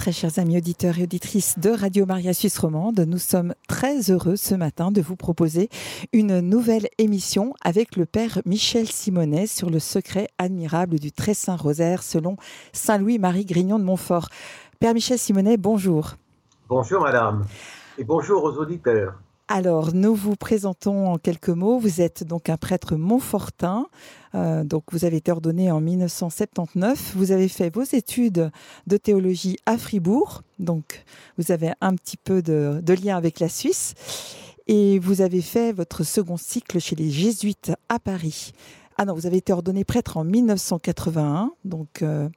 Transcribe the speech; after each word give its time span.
Très 0.00 0.12
chers 0.12 0.38
amis 0.38 0.56
auditeurs 0.56 0.98
et 0.98 1.02
auditrices 1.02 1.58
de 1.58 1.68
Radio 1.68 2.06
Maria 2.06 2.32
Suisse 2.32 2.58
Romande, 2.58 3.00
nous 3.00 3.18
sommes 3.18 3.52
très 3.68 4.10
heureux 4.10 4.36
ce 4.36 4.54
matin 4.54 4.90
de 4.90 5.02
vous 5.02 5.14
proposer 5.14 5.68
une 6.14 6.40
nouvelle 6.40 6.88
émission 6.96 7.52
avec 7.62 7.96
le 7.96 8.06
Père 8.06 8.40
Michel 8.46 8.86
Simonet 8.86 9.46
sur 9.46 9.68
le 9.68 9.78
secret 9.78 10.28
admirable 10.38 10.98
du 10.98 11.12
très 11.12 11.34
saint 11.34 11.54
rosaire 11.54 12.02
selon 12.02 12.38
Saint 12.72 12.96
Louis-Marie 12.96 13.44
Grignon 13.44 13.78
de 13.78 13.84
Montfort. 13.84 14.30
Père 14.78 14.94
Michel 14.94 15.18
Simonet, 15.18 15.58
bonjour. 15.58 16.14
Bonjour 16.66 17.02
madame 17.02 17.44
et 17.98 18.04
bonjour 18.04 18.42
aux 18.44 18.56
auditeurs. 18.56 19.20
Alors, 19.52 19.92
nous 19.92 20.14
vous 20.14 20.36
présentons 20.36 21.08
en 21.08 21.18
quelques 21.18 21.48
mots. 21.48 21.80
Vous 21.80 22.00
êtes 22.00 22.22
donc 22.22 22.48
un 22.48 22.56
prêtre 22.56 22.94
montfortin. 22.94 23.88
Euh, 24.36 24.62
donc, 24.62 24.84
vous 24.92 25.04
avez 25.04 25.16
été 25.16 25.32
ordonné 25.32 25.72
en 25.72 25.80
1979. 25.80 27.14
Vous 27.16 27.32
avez 27.32 27.48
fait 27.48 27.68
vos 27.68 27.82
études 27.82 28.52
de 28.86 28.96
théologie 28.96 29.56
à 29.66 29.76
Fribourg. 29.76 30.42
Donc, 30.60 31.04
vous 31.36 31.50
avez 31.50 31.72
un 31.80 31.96
petit 31.96 32.16
peu 32.16 32.42
de, 32.42 32.78
de 32.80 32.94
lien 32.94 33.16
avec 33.16 33.40
la 33.40 33.48
Suisse. 33.48 33.94
Et 34.68 35.00
vous 35.00 35.20
avez 35.20 35.42
fait 35.42 35.72
votre 35.72 36.04
second 36.04 36.36
cycle 36.36 36.78
chez 36.78 36.94
les 36.94 37.10
Jésuites 37.10 37.72
à 37.88 37.98
Paris. 37.98 38.52
Ah 39.02 39.06
non, 39.06 39.14
vous 39.14 39.24
avez 39.24 39.38
été 39.38 39.50
ordonné 39.54 39.82
prêtre 39.82 40.18
en 40.18 40.24
1981, 40.24 41.52
donc, 41.64 42.02
euh, 42.02 42.28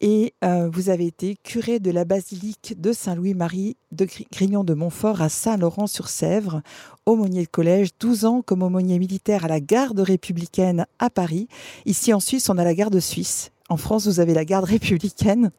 et 0.00 0.32
euh, 0.44 0.70
vous 0.72 0.88
avez 0.88 1.06
été 1.06 1.34
curé 1.42 1.80
de 1.80 1.90
la 1.90 2.04
basilique 2.04 2.80
de 2.80 2.92
Saint-Louis-Marie 2.92 3.76
de 3.90 4.06
Grignon 4.30 4.62
de 4.62 4.74
Montfort 4.74 5.22
à 5.22 5.28
Saint-Laurent-sur-Sèvre, 5.28 6.62
aumônier 7.04 7.42
de 7.42 7.48
collège, 7.48 7.88
12 7.98 8.26
ans 8.26 8.42
comme 8.42 8.62
aumônier 8.62 9.00
militaire 9.00 9.46
à 9.46 9.48
la 9.48 9.58
garde 9.58 9.98
républicaine 9.98 10.86
à 11.00 11.10
Paris. 11.10 11.48
Ici 11.84 12.12
en 12.12 12.20
Suisse, 12.20 12.48
on 12.48 12.58
a 12.58 12.64
la 12.64 12.74
garde 12.74 13.00
suisse. 13.00 13.50
En 13.68 13.76
France, 13.76 14.06
vous 14.06 14.20
avez 14.20 14.34
la 14.34 14.44
garde 14.44 14.66
républicaine. 14.66 15.50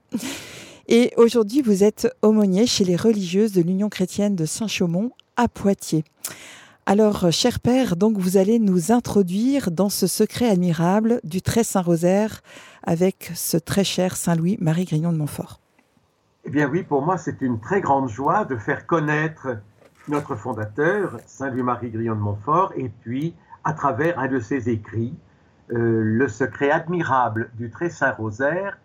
Et 0.88 1.12
aujourd'hui, 1.18 1.63
vous 1.63 1.84
êtes 1.84 2.08
aumônier 2.22 2.66
chez 2.66 2.85
les 2.85 2.96
religieuses 2.96 3.52
de 3.52 3.62
l'Union 3.62 3.90
chrétienne 3.90 4.38
de 4.38 4.46
Saint-Chaumont 4.46 5.12
à 5.35 5.49
Poitiers. 5.49 6.05
Alors, 6.88 7.26
euh, 7.26 7.32
cher 7.32 7.60
Père, 7.60 7.96
donc 7.96 8.20
vous 8.20 8.38
allez 8.38 8.60
nous 8.60 8.91
introduire 8.91 9.72
dans 9.72 9.90
ce 9.90 10.05
secret 10.05 10.48
admirable 10.48 11.20
du 11.24 11.41
très 11.41 11.64
Saint 11.64 11.82
Rosaire 11.82 12.41
avec 12.84 13.32
ce 13.34 13.58
très 13.58 13.84
cher 13.84 14.16
Saint 14.16 14.36
Louis 14.36 14.55
Marie 14.62 14.86
Grignon 14.86 15.12
de 15.12 15.18
Montfort. 15.18 15.60
Eh 16.44 16.52
bien 16.52 16.70
oui, 16.70 16.84
pour 16.84 17.02
moi, 17.02 17.18
c'est 17.18 17.41
une 17.41 17.60
très 17.60 17.82
grande 17.82 18.08
joie 18.08 18.46
de 18.46 18.56
faire 18.56 18.86
connaître 18.86 19.58
notre 20.08 20.36
fondateur, 20.36 21.18
Saint 21.26 21.50
Louis 21.50 21.63
Marie 21.63 21.90
Grignon 21.90 22.13
de 22.13 22.20
Montfort, 22.20 22.72
et 22.76 22.90
puis 23.02 23.34
à 23.63 23.74
travers 23.74 24.20
un 24.20 24.28
de 24.28 24.40
ses 24.40 24.70
écrits, 24.70 25.16
euh, 25.72 26.04
le 26.04 26.28
secret 26.28 26.70
admirable 26.70 27.50
du 27.56 27.72
très 27.72 27.90
Saint 27.90 28.12
Rosaire 28.12 28.78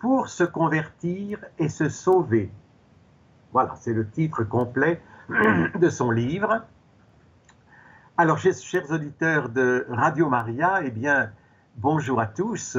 pour 0.00 0.28
se 0.28 0.44
convertir 0.44 1.38
et 1.58 1.70
se 1.70 1.88
sauver. 1.88 2.50
Voilà, 3.54 3.74
c'est 3.80 3.94
le 3.94 4.06
titre 4.06 4.44
complet 4.44 5.00
de 5.80 5.88
son 5.88 6.10
livre. 6.10 6.62
Alors, 8.20 8.38
chers 8.38 8.90
auditeurs 8.90 9.48
de 9.48 9.86
Radio 9.88 10.28
Maria, 10.28 10.80
eh 10.82 10.90
bien, 10.90 11.30
bonjour 11.76 12.18
à 12.18 12.26
tous. 12.26 12.76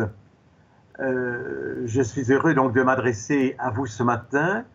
Euh, 1.00 1.82
je 1.86 2.02
suis 2.02 2.30
heureux 2.34 2.54
donc 2.54 2.74
de 2.74 2.84
m'adresser 2.84 3.56
à 3.58 3.70
vous 3.70 3.86
ce 3.86 4.04
matin 4.04 4.66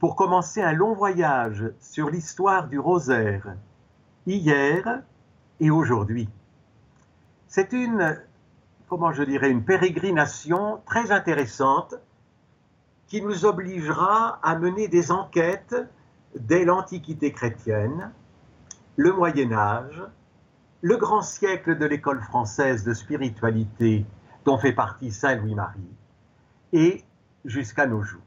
pour 0.00 0.14
commencer 0.14 0.60
un 0.60 0.74
long 0.74 0.92
voyage 0.92 1.64
sur 1.80 2.10
l'histoire 2.10 2.68
du 2.68 2.78
rosaire, 2.78 3.54
hier 4.26 5.00
et 5.60 5.70
aujourd'hui. 5.70 6.28
C'est 7.48 7.72
une, 7.72 8.20
comment 8.90 9.12
je 9.12 9.22
dirais, 9.22 9.48
une 9.50 9.64
pérégrination 9.64 10.82
très 10.84 11.10
intéressante 11.10 11.94
qui 13.06 13.22
nous 13.22 13.46
obligera 13.46 14.40
à 14.42 14.56
mener 14.56 14.88
des 14.88 15.10
enquêtes 15.10 15.74
dès 16.38 16.66
l'Antiquité 16.66 17.32
chrétienne 17.32 18.12
le 18.96 19.12
Moyen 19.12 19.52
Âge, 19.52 20.02
le 20.82 20.96
grand 20.96 21.22
siècle 21.22 21.78
de 21.78 21.86
l'école 21.86 22.20
française 22.20 22.84
de 22.84 22.92
spiritualité 22.92 24.04
dont 24.44 24.58
fait 24.58 24.72
partie 24.72 25.10
Saint 25.10 25.36
Louis-Marie, 25.36 25.96
et 26.72 27.04
jusqu'à 27.44 27.86
nos 27.86 28.02
jours. 28.02 28.20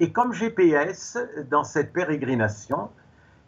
Et 0.00 0.12
comme 0.12 0.32
GPS 0.32 1.18
dans 1.48 1.64
cette 1.64 1.92
pérégrination, 1.92 2.90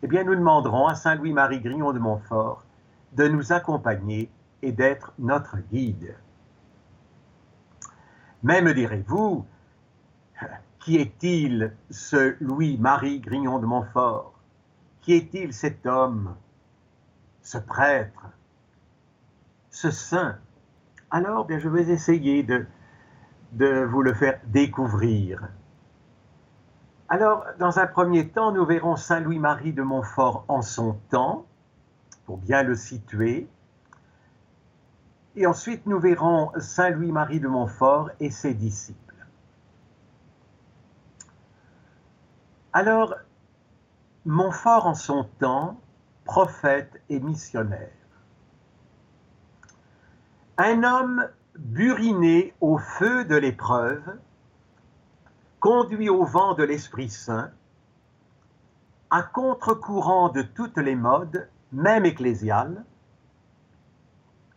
eh 0.03 0.07
bien, 0.07 0.25
nous 0.25 0.35
demanderons 0.35 0.87
à 0.87 0.95
Saint 0.95 1.17
Louis-Marie 1.17 1.61
Grignon 1.61 1.93
de 1.93 1.99
Montfort 1.99 2.65
de 3.13 3.27
nous 3.27 3.53
accompagner 3.53 4.31
et 4.63 4.73
d'être 4.73 5.13
notre 5.19 5.59
guide. 5.73 6.15
Mais 8.43 8.63
me 8.63 8.73
direz-vous, 8.73 9.45
qui 10.79 10.97
est-il 10.97 11.75
ce 11.91 12.37
Louis-Marie 12.41 13.21
Grignon 13.21 13.59
de 13.59 13.67
Montfort? 13.67 14.38
Qui 15.09 15.15
est-il 15.15 15.55
cet 15.55 15.87
homme, 15.87 16.37
ce 17.41 17.57
prêtre, 17.57 18.27
ce 19.71 19.91
saint? 19.91 20.37
Alors, 21.11 21.47
bien, 21.47 21.59
je 21.59 21.71
vais 21.71 21.89
essayer 21.89 22.43
de, 22.43 22.67
de 23.53 23.85
vous 23.85 24.03
le 24.03 24.13
faire 24.13 24.39
découvrir. 24.49 25.49
Alors, 27.09 27.47
dans 27.59 27.79
un 27.79 27.87
premier 27.87 28.29
temps, 28.29 28.53
nous 28.53 28.67
verrons 28.67 28.97
Saint 28.97 29.21
Louis-Marie 29.21 29.73
de 29.73 29.81
Montfort 29.81 30.45
en 30.47 30.61
son 30.61 31.01
temps, 31.09 31.47
pour 32.27 32.37
bien 32.37 32.63
le 32.63 32.75
situer. 32.75 33.49
Et 35.37 35.47
ensuite, 35.47 35.87
nous 35.87 36.01
verrons 36.01 36.53
Saint 36.59 36.91
Louis-Marie 36.91 37.41
de 37.41 37.49
Montfort 37.49 38.11
et 38.21 38.31
ses 38.31 38.53
disciples. 38.53 39.27
Alors, 42.75 43.15
Montfort 44.25 44.87
en 44.87 44.95
son 44.95 45.25
temps, 45.39 45.81
prophète 46.25 47.01
et 47.09 47.21
missionnaire. 47.21 47.93
Un 50.59 50.83
homme 50.83 51.29
buriné 51.59 52.55
au 52.61 52.79
feu 52.79 53.25
de 53.25 53.37
l'épreuve, 53.37 54.19
conduit 55.61 56.09
au 56.09 56.25
vent 56.25 56.55
de 56.55 56.62
l'Esprit 56.62 57.11
Saint, 57.11 57.51
à 59.11 59.23
contre-courant 59.23 60.29
de 60.29 60.43
toutes 60.43 60.79
les 60.79 60.95
modes, 60.95 61.49
même 61.73 62.05
ecclésiales, 62.05 62.85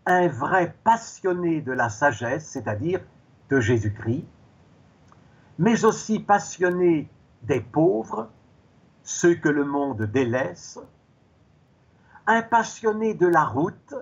un 0.06 0.28
vrai 0.28 0.76
passionné 0.84 1.62
de 1.62 1.72
la 1.72 1.90
sagesse, 1.90 2.48
c'est-à-dire 2.48 3.02
de 3.50 3.60
Jésus-Christ, 3.60 4.26
mais 5.58 5.86
aussi 5.86 6.20
passionné 6.20 7.10
des 7.44 7.62
pauvres, 7.62 8.30
ceux 9.04 9.36
que 9.36 9.50
le 9.50 9.66
monde 9.66 10.04
délaisse, 10.04 10.80
un 12.28 12.42
passionné 12.42 13.14
de 13.14 13.28
la 13.28 13.44
route, 13.44 13.96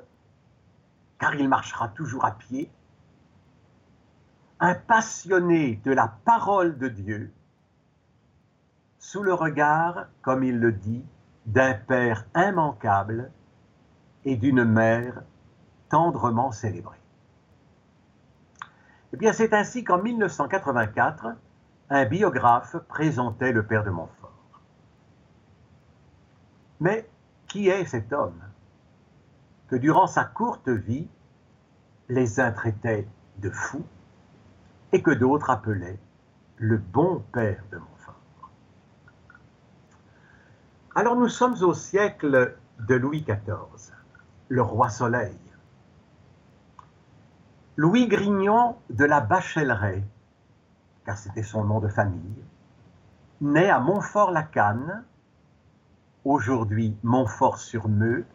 car 1.19 1.35
il 1.35 1.49
marchera 1.49 1.89
toujours 1.89 2.25
à 2.25 2.31
pied, 2.31 2.71
un 4.59 4.75
passionné 4.75 5.81
de 5.85 5.91
la 5.91 6.07
parole 6.25 6.77
de 6.77 6.89
Dieu, 6.89 7.33
sous 8.97 9.23
le 9.23 9.33
regard, 9.33 10.07
comme 10.21 10.43
il 10.43 10.59
le 10.59 10.71
dit, 10.71 11.05
d'un 11.45 11.73
Père 11.73 12.25
immanquable 12.35 13.31
et 14.25 14.35
d'une 14.35 14.65
mère 14.65 15.23
tendrement 15.87 16.51
célébrée. 16.51 16.99
Eh 19.13 19.17
bien, 19.17 19.33
c'est 19.33 19.53
ainsi 19.53 19.83
qu'en 19.83 19.97
1984, 19.97 21.27
un 21.89 22.05
biographe 22.05 22.75
présentait 22.87 23.51
le 23.51 23.65
Père 23.65 23.83
de 23.83 23.89
Montfort. 23.89 24.18
Mais 26.79 27.09
qui 27.47 27.67
est 27.67 27.85
cet 27.85 28.13
homme? 28.13 28.41
Que 29.67 29.75
durant 29.75 30.07
sa 30.07 30.23
courte 30.23 30.69
vie, 30.69 31.07
les 32.07 32.39
uns 32.39 32.51
traitaient 32.51 33.07
de 33.37 33.49
fou 33.49 33.83
et 34.91 35.01
que 35.01 35.11
d'autres 35.11 35.49
appelaient 35.49 35.99
le 36.57 36.77
bon 36.77 37.23
père 37.31 37.63
de 37.71 37.77
Montfort 37.77 38.49
Alors 40.95 41.15
nous 41.15 41.29
sommes 41.29 41.61
au 41.61 41.73
siècle 41.73 42.55
de 42.79 42.95
Louis 42.95 43.21
XIV, 43.21 43.93
le 44.49 44.61
roi 44.61 44.89
Soleil. 44.89 45.37
Louis 47.77 48.07
Grignon 48.07 48.75
de 48.89 49.05
la 49.05 49.21
Bachelleraie, 49.21 50.03
car 51.05 51.17
c'était 51.17 51.43
son 51.43 51.63
nom 51.63 51.79
de 51.79 51.87
famille, 51.87 52.43
naît 53.39 53.69
à 53.69 53.79
Montfort-la-Canne 53.79 55.05
aujourd'hui 56.25 56.95
Montfort-sur-Meux, 57.03 58.25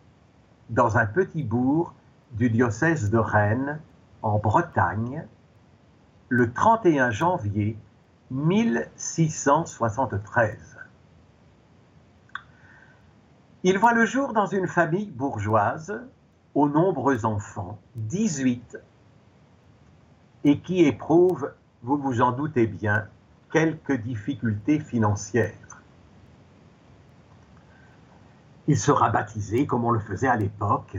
dans 0.71 0.97
un 0.97 1.07
petit 1.07 1.43
bourg 1.43 1.95
du 2.33 2.51
diocèse 2.51 3.11
de 3.11 3.19
Rennes, 3.19 3.81
en 4.23 4.39
Bretagne, 4.39 5.27
le 6.29 6.53
31 6.53 7.11
janvier 7.11 7.77
1673. 8.31 10.79
Il 13.63 13.79
voit 13.79 13.93
le 13.93 14.05
jour 14.05 14.33
dans 14.33 14.47
une 14.47 14.67
famille 14.67 15.11
bourgeoise 15.11 16.03
aux 16.55 16.69
nombreux 16.69 17.25
enfants, 17.25 17.79
18, 17.97 18.79
et 20.45 20.61
qui 20.61 20.85
éprouve, 20.85 21.53
vous 21.83 21.97
vous 21.97 22.21
en 22.21 22.33
doutez 22.33 22.67
bien, 22.67 23.07
quelques 23.53 24.01
difficultés 24.01 24.81
financières. 24.81 25.64
Il 28.67 28.79
sera 28.79 29.11
baptisé 29.11 29.67
comme 29.67 29.85
on 29.85 29.91
le 29.91 30.01
faisait 30.01 30.29
à 30.29 30.37
l'époque. 30.37 30.97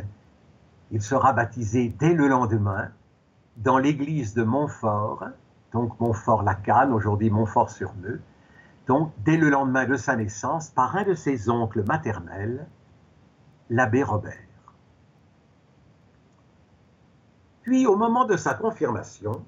Il 0.91 1.01
sera 1.01 1.33
baptisé 1.33 1.89
dès 1.89 2.13
le 2.13 2.27
lendemain 2.27 2.89
dans 3.57 3.77
l'église 3.77 4.33
de 4.33 4.43
Montfort, 4.43 5.25
donc 5.71 5.99
Montfort-la-Canne, 5.99 6.93
aujourd'hui 6.93 7.29
Montfort-sur-Meux, 7.29 8.21
donc 8.87 9.11
dès 9.23 9.37
le 9.37 9.49
lendemain 9.49 9.85
de 9.85 9.95
sa 9.95 10.15
naissance, 10.15 10.69
par 10.69 10.95
un 10.95 11.03
de 11.03 11.15
ses 11.15 11.49
oncles 11.49 11.83
maternels, 11.83 12.67
l'abbé 13.69 14.03
Robert. 14.03 14.37
Puis, 17.63 17.87
au 17.87 17.95
moment 17.95 18.25
de 18.25 18.37
sa 18.37 18.53
confirmation, 18.53 19.43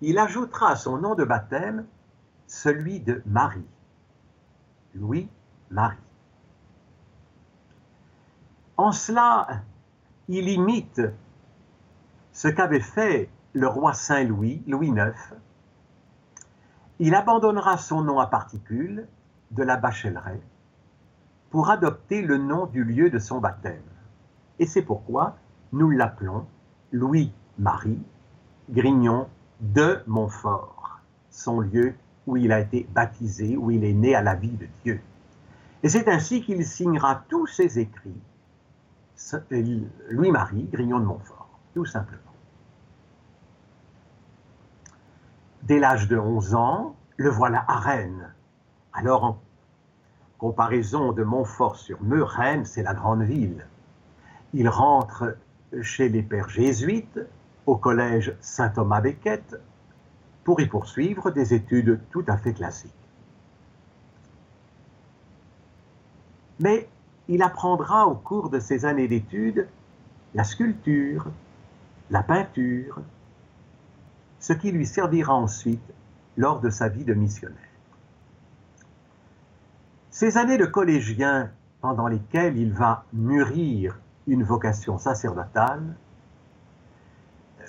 il 0.00 0.18
ajoutera 0.18 0.70
à 0.70 0.76
son 0.76 0.98
nom 0.98 1.14
de 1.14 1.24
baptême 1.24 1.86
celui 2.48 2.98
de 2.98 3.22
Marie, 3.24 3.68
Louis-Marie. 4.94 6.07
En 8.78 8.92
cela, 8.92 9.64
il 10.28 10.48
imite 10.48 11.02
ce 12.30 12.46
qu'avait 12.46 12.78
fait 12.78 13.28
le 13.52 13.66
roi 13.66 13.92
Saint-Louis, 13.92 14.62
Louis 14.68 14.90
IX. 14.90 15.34
Il 17.00 17.16
abandonnera 17.16 17.76
son 17.76 18.02
nom 18.02 18.20
à 18.20 18.28
particules 18.28 19.08
de 19.50 19.64
la 19.64 19.76
bachelerie 19.76 20.40
pour 21.50 21.70
adopter 21.70 22.22
le 22.22 22.38
nom 22.38 22.66
du 22.66 22.84
lieu 22.84 23.10
de 23.10 23.18
son 23.18 23.40
baptême. 23.40 23.82
Et 24.60 24.66
c'est 24.66 24.82
pourquoi 24.82 25.36
nous 25.72 25.90
l'appelons 25.90 26.46
Louis-Marie 26.92 28.02
Grignon 28.70 29.26
de 29.58 30.04
Montfort, 30.06 31.00
son 31.30 31.58
lieu 31.58 31.94
où 32.28 32.36
il 32.36 32.52
a 32.52 32.60
été 32.60 32.86
baptisé, 32.94 33.56
où 33.56 33.72
il 33.72 33.82
est 33.82 33.92
né 33.92 34.14
à 34.14 34.22
la 34.22 34.36
vie 34.36 34.56
de 34.56 34.68
Dieu. 34.84 35.00
Et 35.82 35.88
c'est 35.88 36.06
ainsi 36.06 36.42
qu'il 36.42 36.64
signera 36.64 37.24
tous 37.28 37.48
ses 37.48 37.80
écrits, 37.80 38.20
Louis-Marie 40.10 40.64
Grignon 40.64 41.00
de 41.00 41.04
Montfort, 41.04 41.58
tout 41.74 41.84
simplement. 41.84 42.22
Dès 45.62 45.78
l'âge 45.78 46.08
de 46.08 46.16
11 46.16 46.54
ans, 46.54 46.96
le 47.16 47.28
voilà 47.28 47.64
à 47.68 47.78
Rennes. 47.78 48.32
Alors, 48.92 49.24
en 49.24 49.38
comparaison 50.38 51.12
de 51.12 51.22
Montfort-sur-Meux, 51.24 52.22
Rennes, 52.22 52.64
c'est 52.64 52.82
la 52.82 52.94
grande 52.94 53.22
ville. 53.22 53.66
Il 54.54 54.68
rentre 54.68 55.36
chez 55.82 56.08
les 56.08 56.22
pères 56.22 56.48
jésuites, 56.48 57.20
au 57.66 57.76
collège 57.76 58.34
Saint-Thomas-Becket, 58.40 59.60
pour 60.44 60.60
y 60.60 60.66
poursuivre 60.66 61.30
des 61.30 61.52
études 61.52 62.00
tout 62.10 62.24
à 62.28 62.38
fait 62.38 62.54
classiques. 62.54 62.94
Mais 66.60 66.88
il 67.28 67.42
apprendra 67.42 68.06
au 68.06 68.14
cours 68.14 68.50
de 68.50 68.58
ces 68.58 68.84
années 68.84 69.08
d'études 69.08 69.68
la 70.34 70.44
sculpture, 70.44 71.26
la 72.10 72.22
peinture, 72.22 73.00
ce 74.40 74.52
qui 74.52 74.72
lui 74.72 74.86
servira 74.86 75.34
ensuite 75.34 75.92
lors 76.36 76.60
de 76.60 76.70
sa 76.70 76.88
vie 76.88 77.04
de 77.04 77.14
missionnaire. 77.14 77.56
Ces 80.10 80.36
années 80.36 80.58
de 80.58 80.66
collégien 80.66 81.50
pendant 81.80 82.08
lesquelles 82.08 82.56
il 82.56 82.72
va 82.72 83.04
mûrir 83.12 83.98
une 84.26 84.42
vocation 84.42 84.98
sacerdotale, 84.98 85.94
euh, 87.60 87.64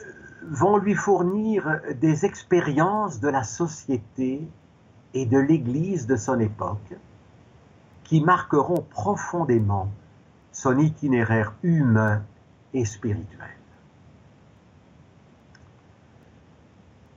vont 0.50 0.77
lui 0.77 0.95
fournir 0.95 1.79
des 2.01 2.25
expériences 2.25 3.19
de 3.19 3.29
la 3.29 3.44
société 3.44 4.47
et 5.13 5.25
de 5.25 5.38
l'Église 5.38 6.07
de 6.07 6.15
son 6.15 6.39
époque 6.39 6.95
qui 8.09 8.21
marqueront 8.21 8.81
profondément 8.89 9.91
son 10.51 10.79
itinéraire 10.79 11.53
humain 11.61 12.23
et 12.73 12.83
spirituel. 12.83 13.56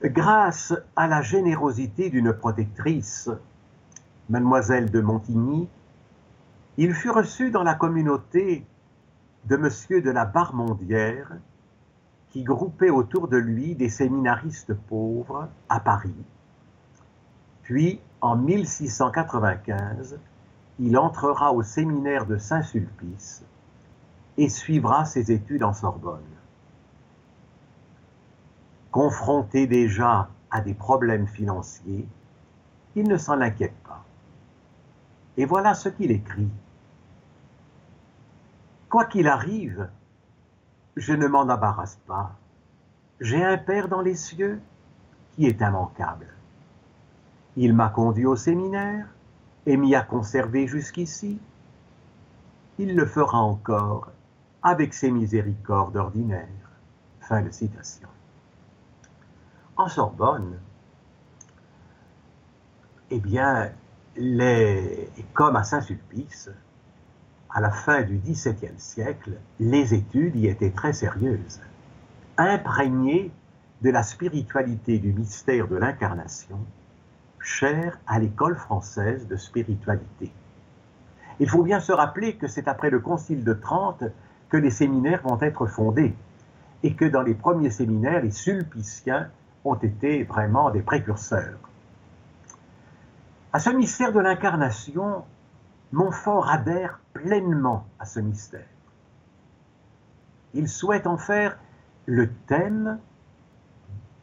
Grâce 0.03 0.71
à 0.95 1.07
la 1.07 1.23
générosité 1.23 2.11
d'une 2.11 2.31
protectrice, 2.31 3.31
mademoiselle 4.29 4.91
de 4.91 5.01
Montigny, 5.01 5.67
il 6.77 6.93
fut 6.93 7.09
reçu 7.09 7.49
dans 7.49 7.63
la 7.63 7.73
communauté 7.73 8.63
de 9.45 9.57
Monsieur 9.57 9.99
de 9.99 10.11
la 10.11 10.25
Barmondière, 10.25 11.31
qui 12.29 12.43
groupait 12.43 12.91
autour 12.91 13.27
de 13.27 13.37
lui 13.37 13.73
des 13.73 13.89
séminaristes 13.89 14.75
pauvres 14.75 15.49
à 15.69 15.79
Paris. 15.79 16.23
Puis, 17.63 17.99
en 18.21 18.35
1695, 18.35 20.19
il 20.79 20.97
entrera 20.97 21.53
au 21.53 21.61
séminaire 21.61 22.25
de 22.25 22.37
Saint-Sulpice 22.37 23.43
et 24.37 24.49
suivra 24.49 25.05
ses 25.05 25.31
études 25.31 25.63
en 25.63 25.73
Sorbonne. 25.73 26.21
Confronté 28.91 29.67
déjà 29.67 30.29
à 30.49 30.61
des 30.61 30.73
problèmes 30.73 31.27
financiers, 31.27 32.07
il 32.95 33.07
ne 33.07 33.17
s'en 33.17 33.41
inquiète 33.41 33.77
pas. 33.83 34.03
Et 35.37 35.45
voilà 35.45 35.73
ce 35.73 35.89
qu'il 35.89 36.11
écrit. 36.11 36.49
Quoi 38.89 39.05
qu'il 39.05 39.27
arrive, 39.27 39.89
je 40.95 41.13
ne 41.13 41.27
m'en 41.27 41.41
embarrasse 41.41 41.99
pas. 42.07 42.35
J'ai 43.19 43.43
un 43.43 43.57
Père 43.57 43.87
dans 43.87 44.01
les 44.01 44.15
cieux 44.15 44.61
qui 45.31 45.47
est 45.47 45.61
immanquable. 45.61 46.27
Il 47.55 47.73
m'a 47.73 47.89
conduit 47.89 48.25
au 48.25 48.35
séminaire 48.35 49.07
et 49.65 49.77
m'y 49.77 49.95
a 49.95 50.01
conservé 50.01 50.67
jusqu'ici. 50.67 51.39
Il 52.77 52.95
le 52.95 53.05
fera 53.05 53.39
encore 53.39 54.11
avec 54.61 54.93
ses 54.93 55.11
miséricordes 55.11 55.97
ordinaires. 55.97 56.47
Fin 57.21 57.41
de 57.41 57.51
citation. 57.51 58.09
En 59.77 59.87
Sorbonne, 59.87 60.59
eh 63.09 63.19
bien, 63.19 63.71
comme 65.33 65.55
à 65.55 65.63
Saint-Sulpice, 65.63 66.49
à 67.49 67.61
la 67.61 67.71
fin 67.71 68.01
du 68.01 68.17
XVIIe 68.17 68.77
siècle, 68.77 69.37
les 69.59 69.93
études 69.93 70.35
y 70.35 70.47
étaient 70.47 70.71
très 70.71 70.93
sérieuses, 70.93 71.61
imprégnées 72.37 73.31
de 73.81 73.89
la 73.91 74.01
spiritualité 74.01 74.97
du 74.97 75.13
mystère 75.13 75.67
de 75.67 75.75
l'incarnation, 75.75 76.59
cher 77.43 77.99
à 78.07 78.19
l'école 78.19 78.55
française 78.55 79.27
de 79.27 79.35
spiritualité. 79.35 80.31
Il 81.39 81.49
faut 81.49 81.63
bien 81.63 81.79
se 81.79 81.91
rappeler 81.91 82.35
que 82.35 82.47
c'est 82.47 82.67
après 82.67 82.89
le 82.89 82.99
Concile 82.99 83.43
de 83.43 83.53
Trente 83.53 84.03
que 84.49 84.57
les 84.57 84.71
séminaires 84.71 85.21
vont 85.23 85.39
être 85.41 85.65
fondés 85.65 86.15
et 86.83 86.95
que 86.95 87.05
dans 87.05 87.21
les 87.21 87.33
premiers 87.33 87.69
séminaires, 87.69 88.21
les 88.21 88.31
sulpiciens 88.31 89.29
ont 89.65 89.75
été 89.75 90.23
vraiment 90.23 90.69
des 90.69 90.81
précurseurs. 90.81 91.57
À 93.51 93.59
ce 93.59 93.69
mystère 93.69 94.13
de 94.13 94.19
l'incarnation, 94.19 95.23
Montfort 95.91 96.49
adhère 96.49 96.99
pleinement 97.13 97.85
à 97.99 98.05
ce 98.05 98.19
mystère. 98.19 98.65
Il 100.53 100.67
souhaite 100.67 101.07
en 101.07 101.17
faire 101.17 101.57
le 102.05 102.31
thème 102.47 102.99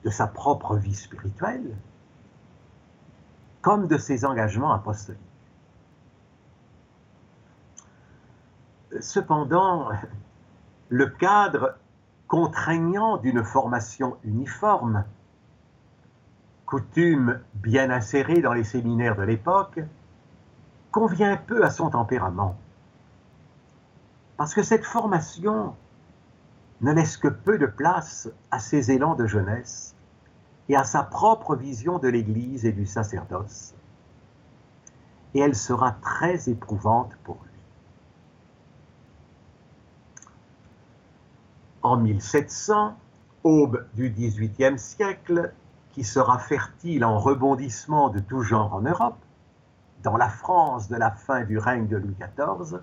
de 0.04 0.10
sa 0.10 0.26
propre 0.26 0.76
vie 0.76 0.94
spirituelle, 0.94 1.76
comme 3.62 3.86
de 3.86 3.98
ses 3.98 4.24
engagements 4.24 4.72
apostoliques. 4.72 5.20
Cependant, 9.00 9.90
le 10.88 11.06
cadre 11.06 11.76
contraignant 12.26 13.16
d'une 13.16 13.44
formation 13.44 14.16
uniforme, 14.24 15.04
coutume 16.66 17.40
bien 17.54 17.90
insérée 17.90 18.40
dans 18.40 18.52
les 18.52 18.64
séminaires 18.64 19.16
de 19.16 19.22
l'époque, 19.22 19.80
convient 20.92 21.36
peu 21.36 21.64
à 21.64 21.70
son 21.70 21.90
tempérament. 21.90 22.56
Parce 24.36 24.54
que 24.54 24.62
cette 24.62 24.84
formation 24.84 25.74
ne 26.80 26.92
laisse 26.92 27.16
que 27.16 27.28
peu 27.28 27.58
de 27.58 27.66
place 27.66 28.28
à 28.50 28.58
ses 28.58 28.90
élans 28.90 29.14
de 29.14 29.26
jeunesse 29.26 29.94
et 30.70 30.76
à 30.76 30.84
sa 30.84 31.02
propre 31.02 31.56
vision 31.56 31.98
de 31.98 32.06
l'Église 32.06 32.64
et 32.64 32.70
du 32.70 32.86
sacerdoce. 32.86 33.74
Et 35.34 35.40
elle 35.40 35.56
sera 35.56 35.90
très 35.90 36.48
éprouvante 36.48 37.16
pour 37.24 37.38
lui. 37.42 37.50
En 41.82 41.96
1700, 41.96 42.96
aube 43.42 43.84
du 43.94 44.10
XVIIIe 44.10 44.78
siècle, 44.78 45.52
qui 45.90 46.04
sera 46.04 46.38
fertile 46.38 47.04
en 47.04 47.18
rebondissements 47.18 48.08
de 48.08 48.20
tout 48.20 48.42
genre 48.42 48.72
en 48.72 48.82
Europe, 48.82 49.18
dans 50.04 50.16
la 50.16 50.28
France 50.28 50.86
de 50.86 50.94
la 50.94 51.10
fin 51.10 51.42
du 51.42 51.58
règne 51.58 51.88
de 51.88 51.96
Louis 51.96 52.14
XIV, 52.14 52.78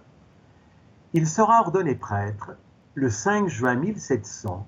il 1.13 1.25
sera 1.25 1.61
ordonné 1.61 1.95
prêtre 1.95 2.51
le 2.95 3.09
5 3.09 3.47
juin 3.47 3.75
1700 3.75 4.67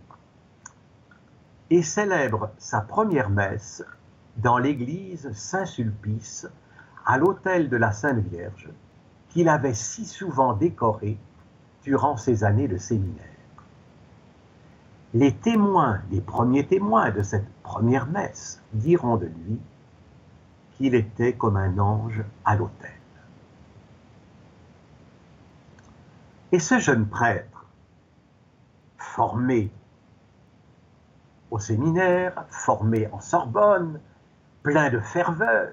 et 1.69 1.83
célèbre 1.83 2.51
sa 2.57 2.81
première 2.81 3.29
messe 3.29 3.83
dans 4.37 4.57
l'église 4.57 5.31
Saint-Sulpice, 5.33 6.47
à 7.05 7.17
l'autel 7.17 7.69
de 7.69 7.77
la 7.77 7.91
Sainte 7.91 8.19
Vierge, 8.19 8.69
qu'il 9.29 9.49
avait 9.49 9.73
si 9.73 10.05
souvent 10.05 10.53
décoré 10.53 11.17
durant 11.83 12.17
ses 12.17 12.43
années 12.43 12.67
de 12.67 12.77
séminaire. 12.77 13.25
Les 15.13 15.33
témoins, 15.33 16.01
les 16.11 16.21
premiers 16.21 16.65
témoins 16.65 17.09
de 17.09 17.23
cette 17.23 17.49
première 17.63 18.07
messe 18.07 18.61
diront 18.73 19.17
de 19.17 19.25
lui 19.25 19.59
qu'il 20.77 20.95
était 20.95 21.33
comme 21.33 21.57
un 21.57 21.77
ange 21.79 22.23
à 22.45 22.55
l'autel. 22.55 22.91
Et 26.51 26.59
ce 26.59 26.79
jeune 26.79 27.07
prêtre, 27.07 27.65
formé 28.97 29.71
au 31.51 31.59
séminaire, 31.59 32.45
formé 32.49 33.07
en 33.11 33.19
Sorbonne, 33.19 33.99
plein 34.63 34.89
de 34.89 34.99
ferveur, 34.99 35.71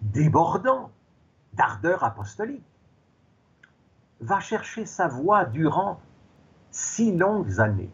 débordant 0.00 0.90
d'ardeur 1.54 2.04
apostolique, 2.04 2.64
va 4.20 4.40
chercher 4.40 4.86
sa 4.86 5.08
voie 5.08 5.44
durant 5.44 6.00
six 6.70 7.16
longues 7.16 7.60
années, 7.60 7.90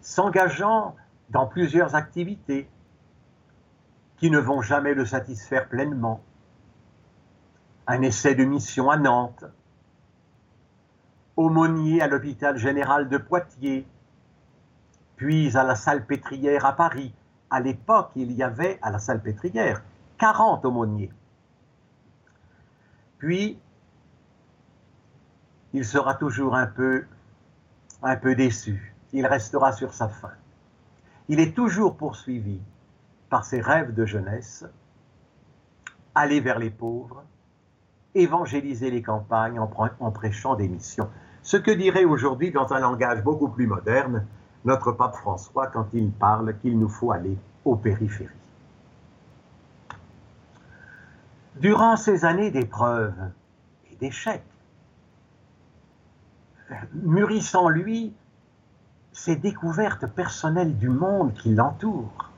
s'engageant 0.00 0.96
dans 1.30 1.46
plusieurs 1.46 1.94
activités 1.94 2.68
qui 4.16 4.30
ne 4.30 4.38
vont 4.38 4.62
jamais 4.62 4.94
le 4.94 5.04
satisfaire 5.04 5.68
pleinement. 5.68 6.22
Un 7.86 8.02
essai 8.02 8.34
de 8.34 8.44
mission 8.44 8.90
à 8.90 8.96
Nantes, 8.96 9.44
aumônier 11.36 12.00
à 12.00 12.08
l'hôpital 12.08 12.56
général 12.56 13.08
de 13.08 13.18
Poitiers, 13.18 13.86
puis 15.16 15.56
à 15.56 15.64
la 15.64 15.74
Salpêtrière 15.74 16.64
à 16.64 16.74
Paris. 16.74 17.14
À 17.50 17.60
l'époque, 17.60 18.10
il 18.16 18.32
y 18.32 18.42
avait 18.42 18.78
à 18.82 18.90
la 18.90 18.98
Salpêtrière 18.98 19.82
40 20.18 20.64
aumôniers. 20.64 21.12
Puis, 23.18 23.58
il 25.72 25.84
sera 25.84 26.14
toujours 26.14 26.54
un 26.54 26.66
peu, 26.66 27.04
un 28.02 28.16
peu 28.16 28.34
déçu. 28.34 28.94
Il 29.12 29.26
restera 29.26 29.72
sur 29.72 29.94
sa 29.94 30.08
faim. 30.08 30.32
Il 31.28 31.40
est 31.40 31.54
toujours 31.54 31.96
poursuivi 31.96 32.60
par 33.30 33.44
ses 33.44 33.60
rêves 33.60 33.94
de 33.94 34.06
jeunesse, 34.06 34.64
aller 36.14 36.40
vers 36.40 36.58
les 36.58 36.70
pauvres, 36.70 37.24
évangéliser 38.14 38.90
les 38.90 39.02
campagnes 39.02 39.58
en, 39.58 39.70
en 40.00 40.10
prêchant 40.10 40.54
des 40.54 40.68
missions. 40.68 41.10
Ce 41.42 41.56
que 41.56 41.70
dirait 41.70 42.04
aujourd'hui, 42.04 42.50
dans 42.50 42.72
un 42.72 42.80
langage 42.80 43.22
beaucoup 43.22 43.48
plus 43.48 43.66
moderne, 43.66 44.26
notre 44.66 44.90
pape 44.90 45.14
François 45.14 45.68
quand 45.68 45.86
il 45.94 46.10
parle 46.10 46.58
qu'il 46.58 46.78
nous 46.78 46.88
faut 46.88 47.12
aller 47.12 47.38
aux 47.64 47.76
périphéries. 47.76 48.34
Durant 51.54 51.96
ces 51.96 52.24
années 52.24 52.50
d'épreuves 52.50 53.14
et 53.90 53.96
d'échecs, 53.96 54.44
mûrissant 56.92 57.68
lui 57.68 58.12
ses 59.12 59.36
découvertes 59.36 60.06
personnelles 60.08 60.76
du 60.76 60.88
monde 60.88 61.32
qui 61.32 61.54
l'entoure 61.54 62.30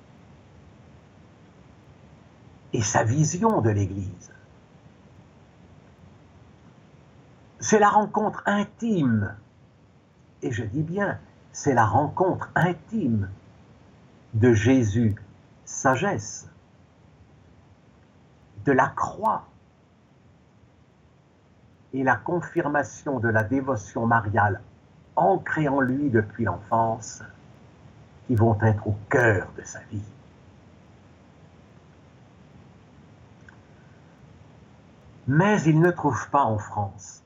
et 2.75 2.83
sa 2.83 3.03
vision 3.03 3.63
de 3.63 3.71
l'Église. 3.71 4.31
C'est 7.59 7.79
la 7.79 7.89
rencontre 7.89 8.43
intime, 8.47 9.35
et 10.43 10.53
je 10.53 10.63
dis 10.63 10.83
bien, 10.83 11.19
c'est 11.59 11.75
la 11.75 11.87
rencontre 11.87 12.53
intime 12.55 13.29
de 14.33 14.53
Jésus, 14.53 15.17
sagesse, 15.65 16.49
de 18.65 18.71
la 18.71 18.87
croix 18.87 19.43
et 21.93 22.05
la 22.05 22.15
confirmation 22.15 23.19
de 23.19 23.29
la 23.29 23.43
dévotion 23.43 24.07
mariale 24.07 24.61
ancrée 25.17 25.67
en 25.67 25.81
lui 25.81 26.11
depuis 26.11 26.45
l'enfance 26.45 27.25
qui 28.29 28.37
vont 28.37 28.57
être 28.63 28.87
au 28.87 28.97
cœur 29.11 29.49
de 29.59 29.65
sa 29.65 29.81
vie. 29.91 30.13
Mais 35.27 35.61
il 35.63 35.81
ne 35.81 35.91
trouve 35.91 36.31
pas 36.31 36.45
en 36.45 36.59
France 36.59 37.25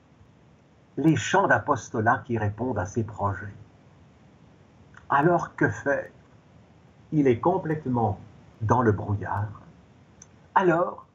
les 0.97 1.15
chants 1.15 1.47
d'apostolat 1.47 2.23
qui 2.25 2.39
répondent 2.39 2.79
à 2.79 2.87
ses 2.87 3.03
projets. 3.03 3.53
Alors 5.15 5.55
que 5.55 5.69
faire 5.69 6.09
Il 7.11 7.27
est 7.27 7.39
complètement 7.39 8.19
dans 8.61 8.81
le 8.81 8.91
brouillard. 8.91 9.61
Alors, 10.55 11.05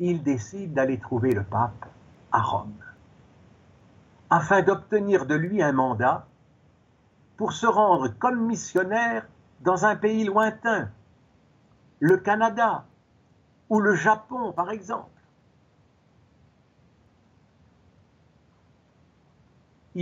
il 0.00 0.24
décide 0.24 0.74
d'aller 0.74 0.98
trouver 0.98 1.32
le 1.32 1.44
pape 1.44 1.86
à 2.32 2.42
Rome, 2.42 2.74
afin 4.28 4.62
d'obtenir 4.62 5.24
de 5.24 5.36
lui 5.36 5.62
un 5.62 5.70
mandat 5.70 6.26
pour 7.36 7.52
se 7.52 7.66
rendre 7.66 8.08
comme 8.18 8.44
missionnaire 8.44 9.28
dans 9.60 9.84
un 9.84 9.94
pays 9.94 10.24
lointain, 10.24 10.90
le 12.00 12.16
Canada 12.16 12.86
ou 13.68 13.78
le 13.78 13.94
Japon 13.94 14.52
par 14.52 14.72
exemple. 14.72 15.19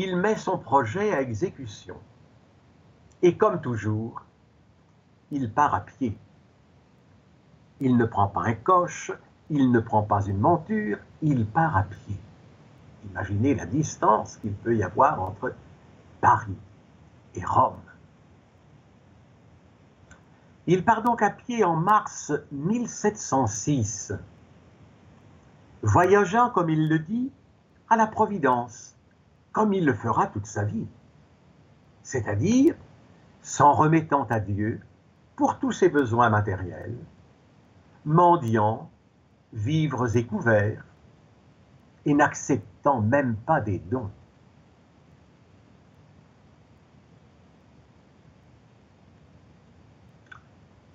Il 0.00 0.16
met 0.16 0.36
son 0.36 0.58
projet 0.58 1.12
à 1.12 1.20
exécution. 1.20 1.96
Et 3.20 3.36
comme 3.36 3.60
toujours, 3.60 4.22
il 5.32 5.50
part 5.50 5.74
à 5.74 5.80
pied. 5.80 6.16
Il 7.80 7.96
ne 7.96 8.04
prend 8.04 8.28
pas 8.28 8.42
un 8.42 8.54
coche, 8.54 9.10
il 9.50 9.72
ne 9.72 9.80
prend 9.80 10.04
pas 10.04 10.24
une 10.24 10.38
monture, 10.38 10.98
il 11.20 11.44
part 11.44 11.76
à 11.76 11.82
pied. 11.82 12.16
Imaginez 13.10 13.56
la 13.56 13.66
distance 13.66 14.36
qu'il 14.36 14.52
peut 14.52 14.76
y 14.76 14.84
avoir 14.84 15.20
entre 15.20 15.52
Paris 16.20 16.56
et 17.34 17.44
Rome. 17.44 17.82
Il 20.68 20.84
part 20.84 21.02
donc 21.02 21.22
à 21.22 21.30
pied 21.30 21.64
en 21.64 21.74
mars 21.74 22.32
1706, 22.52 24.12
voyageant, 25.82 26.50
comme 26.50 26.70
il 26.70 26.88
le 26.88 27.00
dit, 27.00 27.32
à 27.88 27.96
la 27.96 28.06
Providence, 28.06 28.94
comme 29.52 29.72
il 29.72 29.84
le 29.84 29.94
fera 29.94 30.26
toute 30.26 30.46
sa 30.46 30.64
vie, 30.64 30.86
c'est-à-dire 32.02 32.74
s'en 33.42 33.72
remettant 33.72 34.24
à 34.24 34.40
Dieu 34.40 34.80
pour 35.36 35.58
tous 35.58 35.72
ses 35.72 35.88
besoins 35.88 36.30
matériels, 36.30 36.98
mendiant, 38.04 38.90
vivres 39.52 40.16
et 40.16 40.26
couverts, 40.26 40.84
et 42.04 42.14
n'acceptant 42.14 43.00
même 43.00 43.36
pas 43.36 43.60
des 43.60 43.78
dons. 43.78 44.10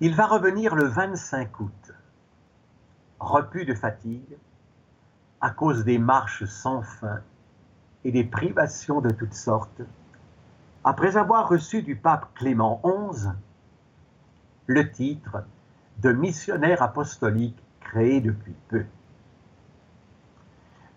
Il 0.00 0.14
va 0.14 0.26
revenir 0.26 0.74
le 0.74 0.84
25 0.84 1.60
août, 1.60 1.92
repu 3.20 3.64
de 3.64 3.74
fatigue, 3.74 4.36
à 5.40 5.50
cause 5.50 5.84
des 5.84 5.98
marches 5.98 6.44
sans 6.44 6.82
fin 6.82 7.22
et 8.04 8.12
des 8.12 8.24
privations 8.24 9.00
de 9.00 9.10
toutes 9.10 9.34
sortes, 9.34 9.82
après 10.84 11.16
avoir 11.16 11.48
reçu 11.48 11.82
du 11.82 11.96
pape 11.96 12.32
Clément 12.34 12.80
XI 12.84 13.28
le 14.66 14.90
titre 14.90 15.44
de 16.02 16.12
missionnaire 16.12 16.82
apostolique 16.82 17.62
créé 17.80 18.20
depuis 18.20 18.54
peu. 18.68 18.84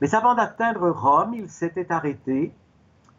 Mais 0.02 0.14
avant 0.14 0.36
d'atteindre 0.36 0.90
Rome, 0.90 1.34
il 1.34 1.50
s'était 1.50 1.92
arrêté 1.92 2.54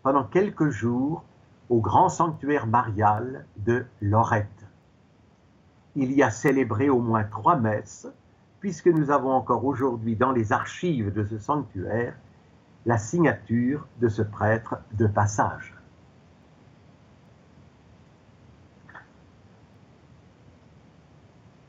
pendant 0.03 0.25
quelques 0.25 0.71
jours 0.71 1.25
au 1.69 1.81
grand 1.81 2.09
sanctuaire 2.09 2.67
marial 2.67 3.47
de 3.57 3.85
Lorette. 4.01 4.67
Il 5.97 6.13
y 6.13 6.23
a 6.23 6.31
célébré 6.31 6.89
au 6.89 7.01
moins 7.01 7.25
trois 7.25 7.57
messes, 7.57 8.07
puisque 8.61 8.87
nous 8.87 9.11
avons 9.11 9.33
encore 9.33 9.65
aujourd'hui 9.65 10.17
dans 10.17 10.33
les 10.33 10.53
archives 10.53 11.13
de 11.13 11.25
ce 11.25 11.39
sanctuaire 11.39 12.15
la 12.89 12.97
signature 12.97 13.87
de 14.01 14.09
ce 14.09 14.23
prêtre 14.23 14.79
de 14.95 15.07
passage. 15.07 15.75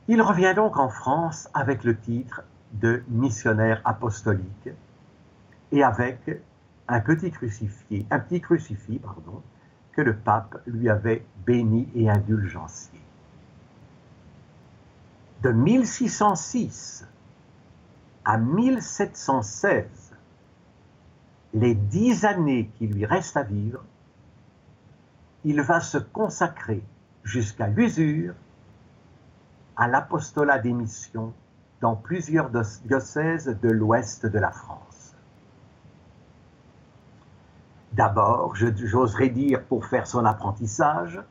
Il 0.07 0.21
revient 0.21 0.53
donc 0.55 0.77
en 0.77 0.87
France 0.87 1.49
avec 1.53 1.83
le 1.83 1.99
titre 1.99 2.43
de 2.71 3.03
missionnaire 3.09 3.81
apostolique 3.83 4.69
et 5.73 5.83
avec 5.83 6.41
un 6.87 7.01
petit 7.01 7.31
crucifix, 7.31 8.07
que 9.91 10.01
le 10.01 10.15
pape 10.15 10.61
lui 10.67 10.87
avait 10.87 11.25
béni 11.45 11.89
et 11.95 12.09
indulgencié. 12.09 12.97
De 15.43 15.51
1606 15.51 17.05
à 18.23 18.37
1716, 18.37 19.85
les 21.53 21.75
dix 21.75 22.25
années 22.25 22.69
qui 22.77 22.87
lui 22.87 23.05
restent 23.05 23.37
à 23.37 23.43
vivre, 23.43 23.83
il 25.43 25.61
va 25.61 25.79
se 25.79 25.97
consacrer 25.97 26.83
jusqu'à 27.23 27.67
l'usure 27.67 28.33
à 29.75 29.87
l'apostolat 29.87 30.59
des 30.59 30.73
missions 30.73 31.33
dans 31.81 31.95
plusieurs 31.95 32.49
diocèses 32.49 33.57
de 33.61 33.69
l'ouest 33.69 34.25
de 34.25 34.37
la 34.37 34.51
France. 34.51 35.15
D'abord, 37.93 38.55
j'oserais 38.55 39.29
dire 39.29 39.63
pour 39.63 39.85
faire 39.85 40.05
son 40.05 40.25
apprentissage, 40.25 41.21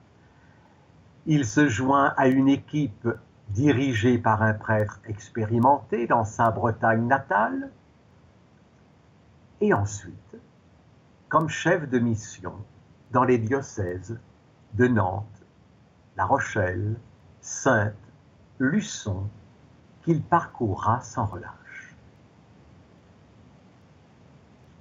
il 1.26 1.44
se 1.44 1.68
joint 1.68 2.14
à 2.16 2.28
une 2.28 2.48
équipe 2.48 3.08
dirigée 3.50 4.18
par 4.18 4.42
un 4.42 4.54
prêtre 4.54 5.00
expérimenté 5.06 6.06
dans 6.06 6.25
sa 6.25 6.50
Bretagne 6.50 7.06
natale, 7.06 7.70
et 9.61 9.73
ensuite, 9.73 10.37
comme 11.29 11.49
chef 11.49 11.88
de 11.88 11.99
mission 11.99 12.55
dans 13.11 13.25
les 13.25 13.38
diocèses 13.38 14.19
de 14.75 14.87
Nantes, 14.87 15.27
La 16.17 16.25
Rochelle, 16.25 16.97
Sainte, 17.41 17.95
Luçon, 18.59 19.29
qu'il 20.03 20.23
parcourra 20.23 21.00
sans 21.00 21.27
relâche. 21.27 21.97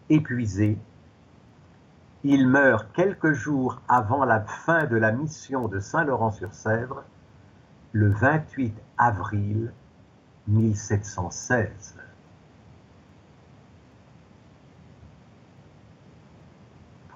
Épuisé, 0.10 0.78
il 2.24 2.48
meurt 2.48 2.92
quelques 2.94 3.34
jours 3.34 3.82
avant 3.88 4.26
la 4.26 4.42
fin 4.42 4.86
de 4.86 4.96
la 4.96 5.12
mission 5.12 5.68
de 5.68 5.80
Saint-Laurent-sur-Sèvre, 5.80 7.04
le 7.92 8.10
28 8.10 8.74
avril 8.98 9.72
1716. 10.48 11.97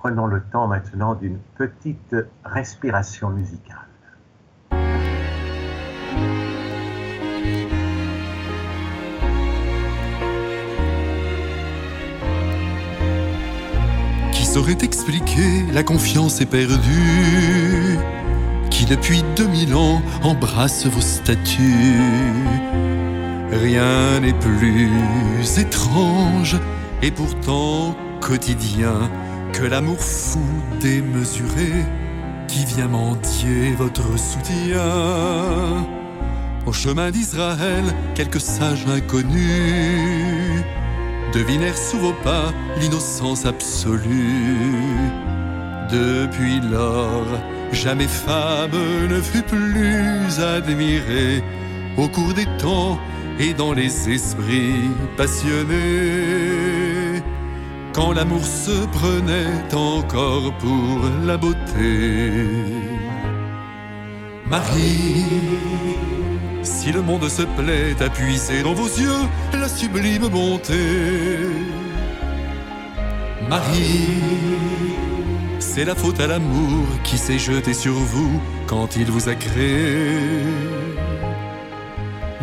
Prenons 0.02 0.26
le 0.26 0.42
temps 0.42 0.66
maintenant 0.66 1.14
d'une 1.14 1.38
petite 1.60 2.16
respiration 2.44 3.30
musicale. 3.30 3.78
Qui 14.32 14.44
saurait 14.44 14.80
expliquer 14.82 15.72
la 15.72 15.84
confiance 15.84 16.42
éperdue 16.42 18.00
qui 18.72 18.86
depuis 18.86 19.22
2000 19.36 19.76
ans 19.76 20.02
embrasse 20.24 20.88
vos 20.88 21.00
statues? 21.00 22.02
Rien 23.52 24.20
n'est 24.20 24.34
plus 24.34 25.60
étrange 25.60 26.58
et 27.04 27.12
pourtant 27.12 27.96
quotidien 28.20 29.12
que 29.54 29.64
l'amour 29.64 30.00
fou 30.00 30.40
démesuré 30.80 31.72
qui 32.48 32.66
vient 32.66 32.88
mendier 32.88 33.74
votre 33.78 34.18
soutien. 34.18 35.86
Au 36.66 36.74
chemin 36.74 37.12
d'Israël, 37.12 37.84
quelques 38.16 38.42
sages 38.42 38.86
inconnus 38.88 40.64
devinèrent 41.34 41.78
sous 41.78 41.98
vos 41.98 42.14
pas 42.24 42.54
l'innocence 42.80 43.46
absolue. 43.46 44.58
Depuis 45.90 46.62
lors, 46.72 47.28
jamais 47.72 48.08
femme 48.08 48.72
ne 49.10 49.22
fut 49.22 49.44
plus 49.44 50.40
admirée 50.40 51.44
au 51.98 52.08
cours 52.08 52.34
des 52.34 52.48
temps 52.58 53.00
et 53.40 53.54
dans 53.54 53.74
les 53.74 54.10
esprits 54.10 54.90
passionnés 55.18 56.71
quand 57.94 58.14
l'amour 58.14 58.44
se 58.46 58.86
prenait 58.88 59.74
encore 59.74 60.54
pour 60.60 61.00
la 61.26 61.38
beauté. 61.38 62.48
Marie, 64.46 65.26
si 66.64 66.92
le 66.92 67.02
monde 67.02 67.28
se 67.30 67.44
plaît 67.44 67.96
à 68.02 68.10
puiser 68.10 68.64
dans 68.64 68.74
vos 68.74 68.88
yeux 68.88 69.24
la 69.54 69.68
sublime 69.68 70.28
bonté. 70.28 70.84
Marie, 73.50 74.08
c'est 75.60 75.86
la 75.86 75.96
faute 75.96 76.20
à 76.20 76.28
l'amour 76.28 76.86
qui 77.04 77.18
s'est 77.18 77.40
jeté 77.40 77.74
sur 77.74 77.94
vous 77.94 78.42
quand 78.68 78.96
il 78.96 79.06
vous 79.06 79.30
a 79.30 79.36
créé. 79.36 80.18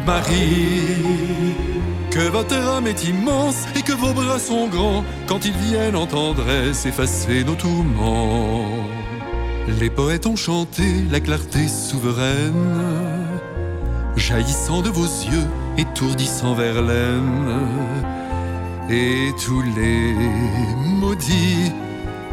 Marie, 0.06 1.77
que 2.18 2.28
votre 2.30 2.56
âme 2.56 2.88
est 2.88 3.04
immense 3.04 3.64
et 3.76 3.82
que 3.82 3.92
vos 3.92 4.12
bras 4.12 4.40
sont 4.40 4.66
grands 4.66 5.04
quand 5.28 5.44
ils 5.44 5.56
viennent 5.56 5.94
en 5.94 6.06
tendresse 6.06 6.84
effacer 6.84 7.44
nos 7.44 7.54
tourments. 7.54 8.66
Les 9.80 9.88
poètes 9.88 10.26
ont 10.26 10.34
chanté 10.34 10.82
la 11.12 11.20
clarté 11.20 11.68
souveraine, 11.68 12.74
jaillissant 14.16 14.82
de 14.82 14.88
vos 14.88 15.04
yeux, 15.04 15.46
étourdissant 15.76 16.54
Verlaine. 16.54 17.52
Et 18.90 19.30
tous 19.44 19.62
les 19.76 20.12
maudits 21.00 21.70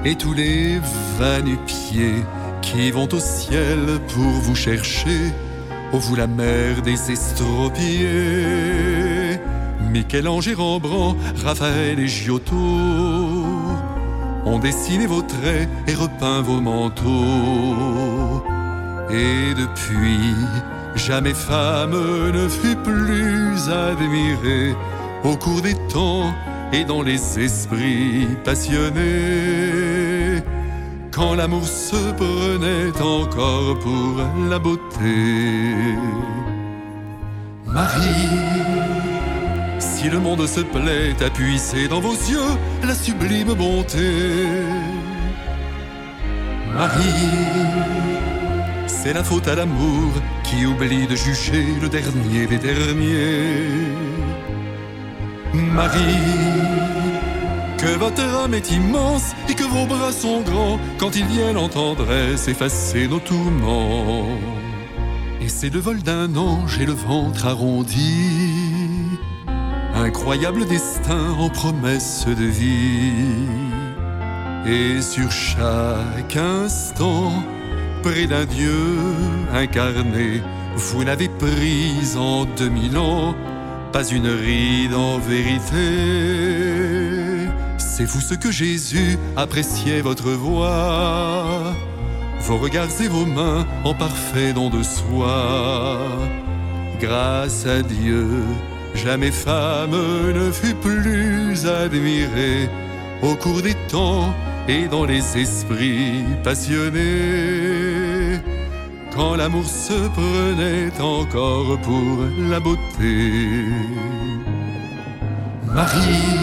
et 0.04 0.16
tous 0.16 0.34
les 0.34 0.80
va-nu-pieds 1.20 2.24
qui 2.64 2.90
vont 2.90 3.10
au 3.12 3.20
ciel 3.20 4.00
pour 4.08 4.32
vous 4.46 4.56
chercher, 4.56 5.32
ô 5.94 6.00
vous 6.00 6.16
la 6.16 6.26
mer 6.26 6.82
des 6.82 7.12
estropiés. 7.12 9.05
Michel-Ange 9.96 10.50
et 10.50 10.54
Rembrandt, 10.54 11.18
Raphaël 11.46 11.98
et 12.02 12.08
Giotto 12.10 12.54
ont 14.46 14.60
dessiné 14.60 15.08
vos 15.08 15.22
traits 15.22 15.70
et 15.88 15.94
repeint 15.94 16.42
vos 16.42 16.60
manteaux. 16.60 18.44
Et 19.10 19.54
depuis, 19.54 20.36
jamais 20.96 21.34
femme 21.34 21.92
ne 21.92 22.50
fut 22.50 22.76
plus 22.76 23.70
admirée 23.70 24.76
au 25.24 25.38
cours 25.38 25.62
des 25.62 25.76
temps 25.88 26.30
et 26.74 26.84
dans 26.84 27.02
les 27.02 27.40
esprits 27.40 28.28
passionnés. 28.44 30.44
Quand 31.10 31.36
l'amour 31.36 31.66
se 31.66 32.12
prenait 32.20 33.02
encore 33.02 33.80
pour 33.80 34.22
la 34.50 34.60
beauté. 34.60 35.96
Marie 37.66 39.05
si 39.96 40.10
le 40.10 40.20
monde 40.20 40.46
se 40.46 40.60
plaît 40.60 41.16
à 41.24 41.88
dans 41.88 42.02
vos 42.02 42.18
yeux 42.32 42.54
la 42.84 42.94
sublime 42.94 43.54
bonté. 43.54 44.10
Marie, 46.74 47.32
c'est 48.88 49.14
la 49.14 49.24
faute 49.24 49.48
à 49.48 49.56
l'amour 49.56 50.12
qui 50.44 50.66
oublie 50.66 51.08
de 51.08 51.16
juger 51.16 51.66
le 51.82 51.88
dernier 51.88 52.46
des 52.46 52.58
derniers. 52.58 53.64
Marie, 55.54 56.34
que 57.78 57.98
votre 57.98 58.26
âme 58.44 58.54
est 58.54 58.72
immense 58.72 59.34
et 59.50 59.56
que 59.56 59.64
vos 59.64 59.86
bras 59.86 60.12
sont 60.12 60.42
grands 60.42 60.78
quand 61.00 61.16
ils 61.16 61.26
viennent 61.26 61.58
en 61.58 61.70
tendresse 61.70 62.50
effacer 62.50 63.08
nos 63.08 63.20
tourments. 63.20 64.28
Et 65.42 65.48
c'est 65.48 65.74
le 65.74 65.80
vol 65.80 66.00
d'un 66.02 66.36
ange 66.36 66.80
et 66.82 66.86
le 66.86 66.98
ventre 67.10 67.48
arrondi 67.48 68.65
incroyable 70.06 70.66
destin 70.66 71.32
en 71.40 71.50
promesse 71.50 72.26
de 72.28 72.46
vie. 72.46 73.48
Et 74.68 75.02
sur 75.02 75.32
chaque 75.32 76.36
instant, 76.36 77.32
près 78.04 78.28
d'un 78.28 78.46
Dieu 78.46 78.78
incarné, 79.54 80.42
vous 80.76 81.04
n'avez 81.04 81.28
pris 81.28 82.16
en 82.18 82.46
deux 82.46 82.70
mille 82.70 82.98
ans 82.98 83.36
pas 83.92 84.04
une 84.04 84.28
ride 84.28 84.94
en 84.94 85.18
vérité. 85.18 85.88
C'est 87.78 88.06
vous 88.06 88.22
ce 88.22 88.36
que 88.36 88.52
Jésus 88.52 89.18
appréciait 89.36 90.02
votre 90.02 90.32
voix, 90.32 91.74
vos 92.42 92.58
regards 92.58 93.02
et 93.02 93.08
vos 93.08 93.26
mains 93.26 93.66
en 93.84 93.94
parfait 93.94 94.54
don 94.54 94.70
de 94.70 94.84
soi. 94.84 95.98
Grâce 97.00 97.66
à 97.66 97.82
Dieu, 97.82 98.28
Jamais 98.96 99.32
femme 99.32 99.92
ne 99.92 100.52
fut 100.52 100.74
plus 100.74 101.68
admirée 101.68 102.70
au 103.22 103.36
cours 103.36 103.62
des 103.62 103.76
temps 103.90 104.34
et 104.68 104.88
dans 104.88 105.06
les 105.06 105.38
esprits 105.38 106.24
passionnés. 106.44 108.40
Quand 109.14 109.36
l'amour 109.36 109.66
se 109.66 110.08
prenait 110.10 110.92
encore 111.00 111.78
pour 111.80 112.26
la 112.50 112.60
beauté. 112.60 113.66
Marie, 115.74 116.34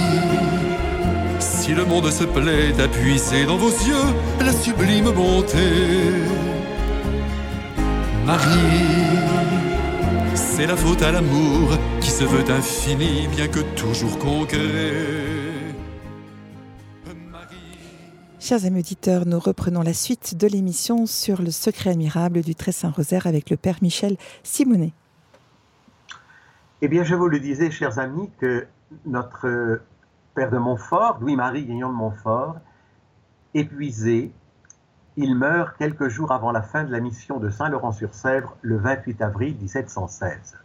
si 1.39 1.73
le 1.73 1.85
monde 1.85 2.11
se 2.11 2.25
plaît 2.25 2.75
à 2.79 2.87
puiser 2.87 3.45
dans 3.47 3.57
vos 3.57 3.71
yeux 3.71 4.15
la 4.41 4.53
sublime 4.53 5.11
bonté. 5.11 5.71
Marie, 8.27 9.13
c'est 10.35 10.67
la 10.67 10.77
faute 10.77 11.03
à 11.03 11.13
l'amour 11.13 11.79
se 12.23 12.27
veut 12.27 12.55
infini, 12.55 13.27
bien 13.29 13.49
que 13.49 13.61
toujours 13.75 14.17
concret. 14.19 14.93
Chers 18.39 18.65
amis 18.65 18.79
auditeurs, 18.79 19.27
nous 19.27 19.41
reprenons 19.41 19.83
la 19.83 19.93
suite 19.93 20.37
de 20.37 20.47
l'émission 20.47 21.07
sur 21.07 21.43
le 21.43 21.51
secret 21.51 21.91
admirable 21.91 22.43
du 22.43 22.55
Très 22.55 22.71
Saint 22.71 22.91
Rosaire 22.91 23.27
avec 23.27 23.51
le 23.51 23.57
Père 23.57 23.79
Michel 23.83 24.17
Simonet. 24.45 24.93
Eh 26.81 26.87
bien, 26.87 27.03
je 27.03 27.17
vous 27.17 27.27
le 27.27 27.41
disais, 27.41 27.73
chers 27.73 27.99
amis, 27.99 28.31
que 28.39 28.67
notre 29.05 29.81
père 30.37 30.51
de 30.51 30.59
Montfort, 30.59 31.19
Louis-Marie 31.21 31.65
Guignon 31.65 31.89
de 31.89 31.95
Montfort, 31.95 32.57
épuisé, 33.55 34.31
il 35.17 35.35
meurt 35.35 35.77
quelques 35.77 36.09
jours 36.09 36.31
avant 36.31 36.53
la 36.53 36.63
fin 36.63 36.85
de 36.85 36.93
la 36.93 37.01
mission 37.01 37.41
de 37.41 37.51
Saint-Laurent-sur-Sèvre, 37.51 38.57
le 38.63 38.77
28 38.77 39.23
avril 39.23 39.57
1716. 39.57 40.62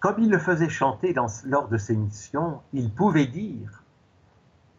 Comme 0.00 0.18
il 0.18 0.30
le 0.30 0.38
faisait 0.38 0.70
chanter 0.70 1.14
lors 1.44 1.68
de 1.68 1.76
ses 1.76 1.94
missions, 1.94 2.62
il 2.72 2.92
pouvait 2.92 3.26
dire 3.26 3.84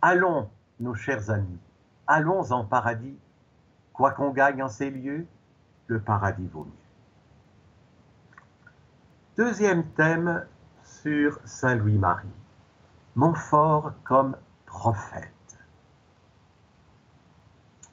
Allons, 0.02 0.50
nos 0.80 0.96
chers 0.96 1.30
amis, 1.30 1.60
allons 2.08 2.52
en 2.52 2.66
paradis, 2.66 3.20
quoi 3.94 4.12
qu'on 4.12 4.32
gagne 4.32 4.64
en 4.64 4.68
ces 4.68 4.90
lieux, 4.90 5.28
le 5.86 6.02
paradis 6.02 6.48
vaut 6.48 6.66
mieux. 6.66 6.72
Deuxième 9.38 9.86
thème 9.92 10.46
sur 10.84 11.40
Saint 11.46 11.76
Louis-Marie. 11.76 12.28
Montfort 13.16 13.94
comme 14.04 14.36
prophète. 14.66 15.60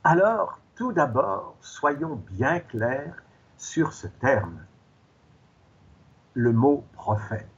Alors, 0.02 0.58
tout 0.76 0.92
d'abord, 0.92 1.56
soyons 1.60 2.16
bien 2.30 2.60
clairs 2.60 3.22
sur 3.56 3.92
ce 3.92 4.06
terme, 4.06 4.64
le 6.38 6.52
mot 6.52 6.84
prophète. 6.92 7.48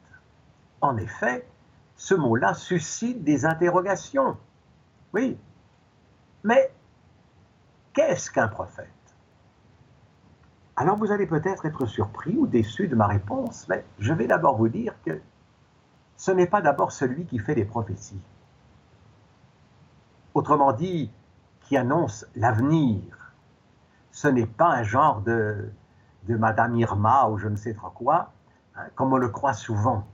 En 0.81 0.97
effet, 0.97 1.47
ce 1.97 2.15
mot-là 2.15 2.55
suscite 2.55 3.23
des 3.23 3.45
interrogations. 3.45 4.39
Oui, 5.13 5.39
mais 6.45 6.73
qu'est-ce 7.93 8.31
qu'un 8.31 8.49
prophète? 8.49 8.89
Alors 10.77 10.97
vous 10.97 11.13
allez 11.13 11.27
peut-être 11.27 11.67
être 11.67 11.85
surpris 11.85 12.35
ou 12.39 12.47
déçu 12.47 12.89
de 12.89 12.95
ma 12.95 13.07
réponse, 13.07 13.69
mais 13.69 13.85
je 13.99 14.15
vais 14.15 14.27
d'abord 14.27 14.57
vous 14.57 14.71
dire 14.71 14.95
que 15.05 15.21
ce 16.17 16.31
n'est 16.31 16.47
pas 16.47 16.63
d'abord 16.63 16.91
celui 16.91 17.27
qui 17.27 17.39
fait 17.39 17.55
des 17.55 17.67
prophéties. 17.67 18.23
Autrement 20.33 20.73
dit, 20.73 21.13
qui 21.61 21.77
annonce 21.77 22.25
l'avenir. 22.35 23.35
Ce 24.11 24.27
n'est 24.27 24.47
pas 24.47 24.71
un 24.71 24.85
genre 24.85 25.21
de, 25.21 25.71
de 26.23 26.37
Madame 26.37 26.77
Irma 26.77 27.29
ou 27.29 27.37
je 27.37 27.49
ne 27.49 27.57
sais 27.57 27.75
trop 27.75 27.91
quoi, 27.91 28.33
comme 28.95 29.13
on 29.13 29.17
le 29.17 29.29
croit 29.29 29.53
souvent. 29.53 30.07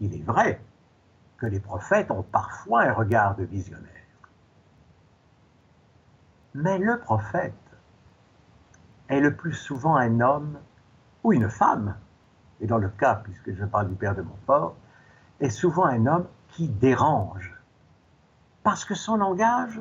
Il 0.00 0.14
est 0.14 0.22
vrai 0.22 0.60
que 1.38 1.46
les 1.46 1.60
prophètes 1.60 2.10
ont 2.10 2.22
parfois 2.22 2.82
un 2.82 2.92
regard 2.92 3.36
de 3.36 3.44
visionnaire. 3.44 3.88
Mais 6.54 6.78
le 6.78 6.98
prophète 6.98 7.54
est 9.08 9.20
le 9.20 9.34
plus 9.34 9.54
souvent 9.54 9.96
un 9.96 10.20
homme 10.20 10.58
ou 11.24 11.32
une 11.32 11.48
femme, 11.48 11.96
et 12.60 12.66
dans 12.66 12.78
le 12.78 12.88
cas, 12.88 13.16
puisque 13.16 13.54
je 13.54 13.64
parle 13.64 13.88
du 13.88 13.94
père 13.94 14.14
de 14.14 14.22
Montfort, 14.22 14.74
est 15.40 15.50
souvent 15.50 15.86
un 15.86 16.06
homme 16.06 16.26
qui 16.48 16.68
dérange, 16.68 17.54
parce 18.62 18.84
que 18.84 18.94
son 18.94 19.16
langage 19.16 19.80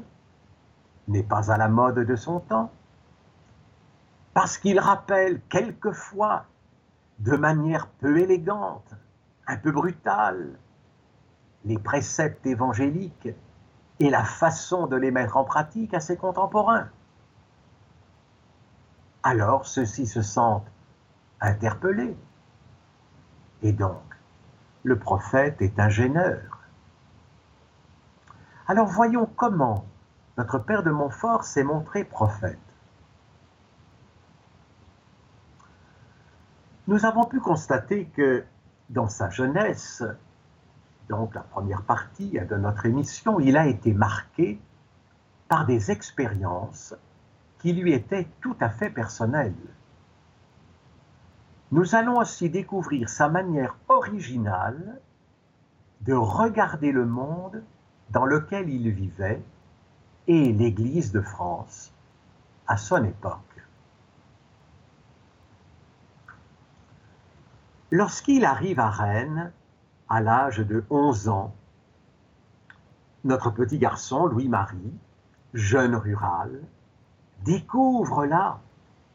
n'est 1.08 1.24
pas 1.24 1.52
à 1.52 1.58
la 1.58 1.68
mode 1.68 2.00
de 2.00 2.16
son 2.16 2.40
temps, 2.40 2.72
parce 4.34 4.58
qu'il 4.58 4.80
rappelle 4.80 5.42
quelquefois, 5.50 6.46
de 7.24 7.38
manière 7.38 7.88
peu 7.88 8.20
élégante, 8.20 8.94
un 9.46 9.58
peu 9.58 9.72
brutale, 9.72 10.58
les 11.66 11.78
préceptes 11.78 12.46
évangéliques 12.48 13.30
et 14.00 14.10
la 14.10 14.24
façon 14.24 14.88
de 14.88 14.96
les 14.96 15.12
mettre 15.12 15.38
en 15.38 15.44
pratique 15.44 15.94
à 15.94 16.00
ses 16.00 16.18
contemporains. 16.18 16.90
Alors 19.22 19.68
ceux-ci 19.68 20.08
se 20.08 20.24
sentent 20.24 20.72
interpellés. 21.40 22.18
Et 23.62 23.74
donc, 23.74 24.02
le 24.84 24.98
prophète 24.98 25.62
est 25.62 25.80
un. 25.80 25.90
Alors 28.68 28.88
voyons 28.88 29.30
comment 29.36 29.86
notre 30.40 30.58
père 30.58 30.82
de 30.82 30.90
Montfort 30.90 31.44
s'est 31.44 31.64
montré 31.64 32.04
prophète. 32.04 32.58
Nous 36.92 37.06
avons 37.06 37.24
pu 37.24 37.40
constater 37.40 38.08
que 38.08 38.44
dans 38.90 39.08
sa 39.08 39.30
jeunesse, 39.30 40.04
donc 41.08 41.34
la 41.36 41.40
première 41.40 41.84
partie 41.84 42.32
de 42.32 42.56
notre 42.58 42.86
émission, 42.86 43.40
il 43.40 43.56
a 43.56 43.66
été 43.66 43.94
marqué 43.94 44.60
par 45.48 45.66
des 45.66 45.90
expériences 45.90 46.94
qui 47.60 47.72
lui 47.72 47.94
étaient 47.94 48.28
tout 48.42 48.58
à 48.60 48.68
fait 48.68 48.90
personnelles. 48.90 49.56
Nous 51.72 51.96
allons 51.96 52.18
aussi 52.18 52.50
découvrir 52.50 53.08
sa 53.08 53.30
manière 53.30 53.78
originale 53.88 55.00
de 56.02 56.14
regarder 56.14 56.92
le 56.92 57.06
monde 57.06 57.64
dans 58.10 58.26
lequel 58.26 58.70
il 58.70 58.92
vivait 58.92 59.42
et 60.28 60.52
l'Église 60.52 61.14
de 61.14 61.22
France 61.22 61.94
à 62.68 62.76
son 62.76 63.06
époque. 63.06 63.51
Lorsqu'il 67.92 68.46
arrive 68.46 68.80
à 68.80 68.90
Rennes, 68.90 69.52
à 70.08 70.22
l'âge 70.22 70.60
de 70.60 70.86
11 70.90 71.28
ans, 71.28 71.54
notre 73.26 73.50
petit 73.50 73.78
garçon, 73.78 74.28
Louis-Marie, 74.28 74.94
jeune 75.54 75.96
rural, 75.96 76.62
découvre 77.44 78.26
là 78.26 78.60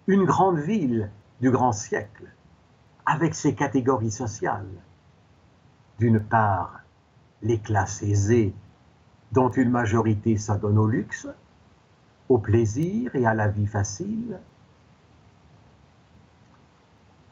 une 0.07 0.25
grande 0.25 0.59
ville 0.59 1.11
du 1.41 1.51
grand 1.51 1.73
siècle, 1.73 2.31
avec 3.07 3.35
ses 3.35 3.55
catégories 3.55 4.11
sociales. 4.11 4.69
D'une 5.99 6.21
part, 6.21 6.81
les 7.41 7.59
classes 7.59 8.03
aisées 8.03 8.55
dont 9.33 9.49
une 9.49 9.71
majorité 9.71 10.37
s'adonne 10.37 10.77
au 10.77 10.87
luxe, 10.87 11.29
au 12.29 12.37
plaisir 12.37 13.17
et 13.17 13.25
à 13.25 13.33
la 13.33 13.49
vie 13.49 13.67
facile. 13.67 14.39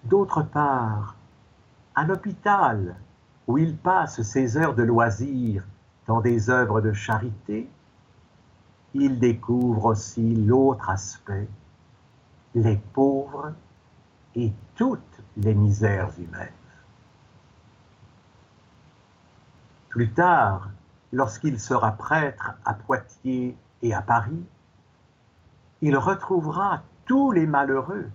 D'autre 0.05 0.43
part, 0.43 1.17
à 1.95 2.05
l'hôpital, 2.05 2.97
où 3.47 3.59
il 3.59 3.77
passe 3.77 4.23
ses 4.23 4.57
heures 4.57 4.75
de 4.75 4.83
loisirs 4.83 5.65
dans 6.07 6.21
des 6.21 6.51
œuvres 6.51 6.81
de 6.81 6.93
charité, 6.93 7.69
il 8.95 9.19
découvre 9.19 9.87
aussi 9.87 10.35
l'autre 10.35 10.91
aspect, 10.91 11.49
les 12.55 12.77
pauvres 12.77 13.53
et 14.35 14.53
toutes 14.77 15.23
les 15.37 15.55
misères 15.55 16.11
humaines. 16.19 16.49
Plus 19.89 20.11
tard, 20.11 20.71
lorsqu'il 21.13 21.61
sera 21.61 21.93
prêtre 21.93 22.53
à 22.65 22.75
Poitiers 22.75 23.57
et 23.83 23.95
à 23.95 24.03
Paris, 24.03 24.45
il 25.83 25.97
retrouvera 25.97 26.83
tous 27.05 27.31
les 27.31 27.47
malheureux 27.47 28.11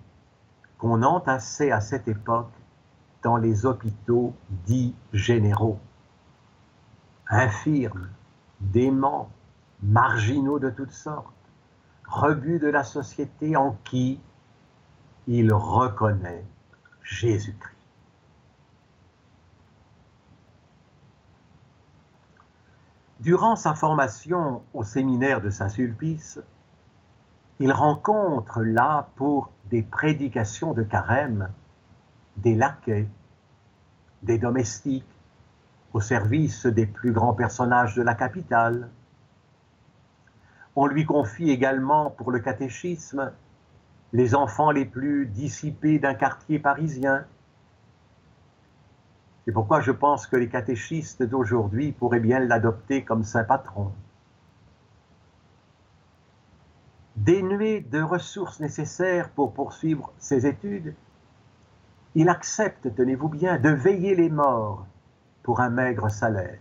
qu'on 0.78 1.04
entassait 1.04 1.72
à 1.72 1.82
cette 1.82 2.08
époque 2.08 2.52
dans 3.24 3.38
les 3.38 3.66
hôpitaux 3.66 4.34
dits 4.66 4.96
généraux. 5.14 5.80
Infirmes, 7.28 8.10
déments, 8.60 9.30
marginaux 9.82 10.60
de 10.60 10.70
toutes 10.70 10.92
sortes, 10.92 11.34
rebuts 12.08 12.60
de 12.60 12.68
la 12.68 12.84
société 12.84 13.56
en 13.56 13.78
qui 13.84 14.20
il 15.28 15.54
reconnaît 15.54 16.44
Jésus-Christ. 17.04 17.76
Durant 23.20 23.58
sa 23.58 23.74
formation 23.74 24.64
au 24.74 24.84
séminaire 24.84 25.42
de 25.42 25.50
Saint-Sulpice, 25.50 26.40
il 27.60 27.74
rencontre 27.74 28.62
là 28.62 29.10
pour 29.18 29.52
des 29.70 29.84
prédications 29.84 30.74
de 30.74 30.84
carême 30.84 31.52
des 32.42 32.56
laquais, 32.56 33.08
des 34.24 34.38
domestiques 34.38 35.06
au 35.94 36.02
service 36.02 36.66
des 36.66 36.86
plus 36.86 37.12
grands 37.12 37.34
personnages 37.34 37.96
de 37.96 38.02
la 38.02 38.16
capitale. 38.16 38.90
On 40.76 40.86
lui 40.86 41.06
confie 41.06 41.50
également 41.50 42.10
pour 42.12 42.32
le 42.32 42.40
catéchisme 42.40 43.32
les 44.14 44.34
enfants 44.36 44.72
les 44.72 44.86
plus 44.86 45.28
dissipés 45.28 46.00
d'un 46.00 46.16
quartier 46.16 46.60
parisien, 46.60 47.26
c'est 49.50 49.54
pourquoi 49.54 49.82
je 49.82 49.92
pense 49.92 50.28
que 50.28 50.36
les 50.36 50.48
catéchistes 50.48 51.24
d'aujourd'hui 51.24 51.92
pourraient 51.92 52.20
bien 52.20 52.40
l'adopter 52.40 53.04
comme 53.04 53.24
saint 53.24 53.44
patron. 53.44 53.92
Dénué 57.16 57.82
de 57.82 58.00
ressources 58.00 58.60
nécessaires 58.60 59.30
pour 59.30 59.54
poursuivre 59.54 60.12
ses 60.20 60.46
études, 60.46 60.94
il 62.20 62.28
accepte, 62.28 62.94
tenez-vous 62.96 63.30
bien, 63.30 63.58
de 63.60 63.70
veiller 63.70 64.14
les 64.14 64.30
morts 64.30 64.86
pour 65.42 65.62
un 65.62 65.70
maigre 65.70 66.10
salaire, 66.10 66.60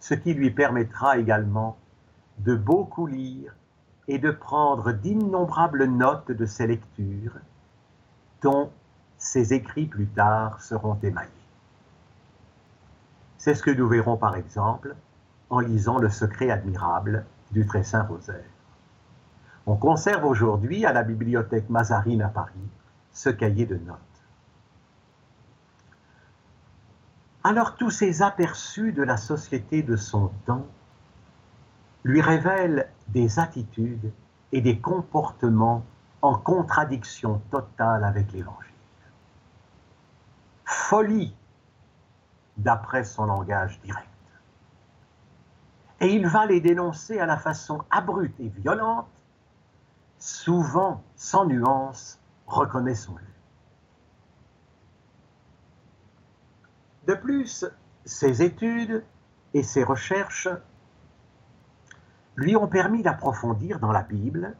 ce 0.00 0.14
qui 0.14 0.32
lui 0.32 0.50
permettra 0.50 1.18
également 1.18 1.76
de 2.38 2.56
beaucoup 2.56 3.06
lire 3.06 3.54
et 4.08 4.18
de 4.18 4.30
prendre 4.30 4.92
d'innombrables 4.92 5.84
notes 5.84 6.32
de 6.32 6.46
ses 6.46 6.66
lectures, 6.66 7.36
dont 8.40 8.70
ses 9.18 9.52
écrits 9.52 9.84
plus 9.84 10.06
tard 10.06 10.62
seront 10.62 10.98
émaillés. 11.02 11.30
C'est 13.36 13.54
ce 13.54 13.62
que 13.62 13.70
nous 13.70 13.86
verrons 13.86 14.16
par 14.16 14.34
exemple 14.36 14.96
en 15.50 15.60
lisant 15.60 15.98
Le 15.98 16.08
secret 16.08 16.48
admirable 16.48 17.26
du 17.50 17.66
Très 17.66 17.84
Saint 17.84 18.04
Rosaire. 18.04 18.48
On 19.66 19.76
conserve 19.76 20.24
aujourd'hui 20.24 20.86
à 20.86 20.94
la 20.94 21.02
bibliothèque 21.02 21.68
Mazarine 21.68 22.22
à 22.22 22.28
Paris 22.28 22.70
ce 23.14 23.30
cahier 23.30 23.64
de 23.64 23.76
notes. 23.76 23.98
Alors 27.44 27.76
tous 27.76 27.90
ces 27.90 28.22
aperçus 28.22 28.92
de 28.92 29.02
la 29.02 29.16
société 29.16 29.82
de 29.82 29.96
son 29.96 30.28
temps 30.46 30.66
lui 32.02 32.20
révèlent 32.20 32.90
des 33.08 33.38
attitudes 33.38 34.12
et 34.52 34.60
des 34.60 34.78
comportements 34.78 35.84
en 36.22 36.38
contradiction 36.38 37.40
totale 37.50 38.04
avec 38.04 38.32
l'Évangile. 38.32 38.72
Folie, 40.64 41.34
d'après 42.56 43.04
son 43.04 43.26
langage 43.26 43.80
direct. 43.82 44.08
Et 46.00 46.14
il 46.14 46.26
va 46.26 46.46
les 46.46 46.60
dénoncer 46.60 47.18
à 47.18 47.26
la 47.26 47.36
façon 47.36 47.82
abrupte 47.90 48.38
et 48.40 48.48
violente, 48.48 49.08
souvent 50.18 51.02
sans 51.16 51.46
nuance, 51.46 52.18
reconnaissons-le. 52.46 53.24
De 57.06 57.14
plus, 57.14 57.66
ses 58.04 58.42
études 58.42 59.04
et 59.52 59.62
ses 59.62 59.84
recherches 59.84 60.48
lui 62.36 62.56
ont 62.56 62.66
permis 62.66 63.02
d'approfondir 63.02 63.78
dans 63.78 63.92
la 63.92 64.02
Bible 64.02 64.56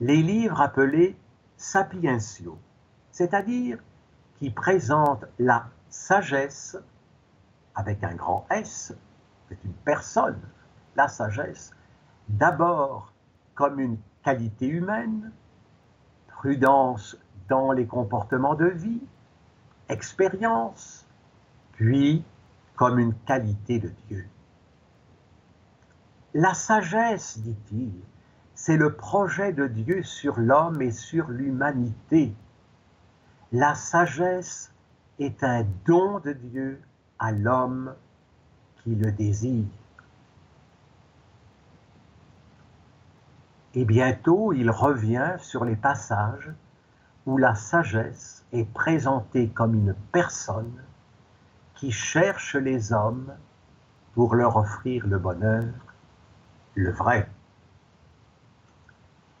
les 0.00 0.22
livres 0.22 0.60
appelés 0.60 1.16
sapientiaux, 1.56 2.58
c'est-à-dire 3.10 3.78
qui 4.36 4.50
présentent 4.50 5.24
la 5.38 5.68
sagesse 5.88 6.76
avec 7.74 8.04
un 8.04 8.14
grand 8.14 8.46
S, 8.50 8.94
c'est 9.48 9.64
une 9.64 9.72
personne, 9.72 10.40
la 10.96 11.08
sagesse, 11.08 11.70
d'abord 12.28 13.12
comme 13.54 13.80
une 13.80 13.98
qualité 14.22 14.66
humaine, 14.66 15.32
prudence 16.38 17.16
dans 17.48 17.72
les 17.72 17.86
comportements 17.86 18.54
de 18.54 18.66
vie, 18.66 19.02
expérience, 19.88 21.04
puis 21.72 22.24
comme 22.76 23.00
une 23.00 23.14
qualité 23.26 23.80
de 23.80 23.90
Dieu. 24.06 24.24
La 26.34 26.54
sagesse, 26.54 27.40
dit-il, 27.40 27.92
c'est 28.54 28.76
le 28.76 28.94
projet 28.94 29.52
de 29.52 29.66
Dieu 29.66 30.04
sur 30.04 30.38
l'homme 30.38 30.80
et 30.80 30.92
sur 30.92 31.28
l'humanité. 31.28 32.32
La 33.50 33.74
sagesse 33.74 34.72
est 35.18 35.42
un 35.42 35.66
don 35.86 36.20
de 36.20 36.32
Dieu 36.32 36.80
à 37.18 37.32
l'homme 37.32 37.94
qui 38.84 38.94
le 38.94 39.10
désire. 39.10 39.66
Et 43.78 43.84
bientôt, 43.84 44.52
il 44.52 44.72
revient 44.72 45.36
sur 45.38 45.64
les 45.64 45.76
passages 45.76 46.50
où 47.26 47.36
la 47.36 47.54
sagesse 47.54 48.44
est 48.50 48.64
présentée 48.64 49.50
comme 49.50 49.72
une 49.72 49.94
personne 50.10 50.82
qui 51.76 51.92
cherche 51.92 52.56
les 52.56 52.92
hommes 52.92 53.32
pour 54.14 54.34
leur 54.34 54.56
offrir 54.56 55.06
le 55.06 55.20
bonheur, 55.20 55.72
le 56.74 56.90
vrai. 56.90 57.30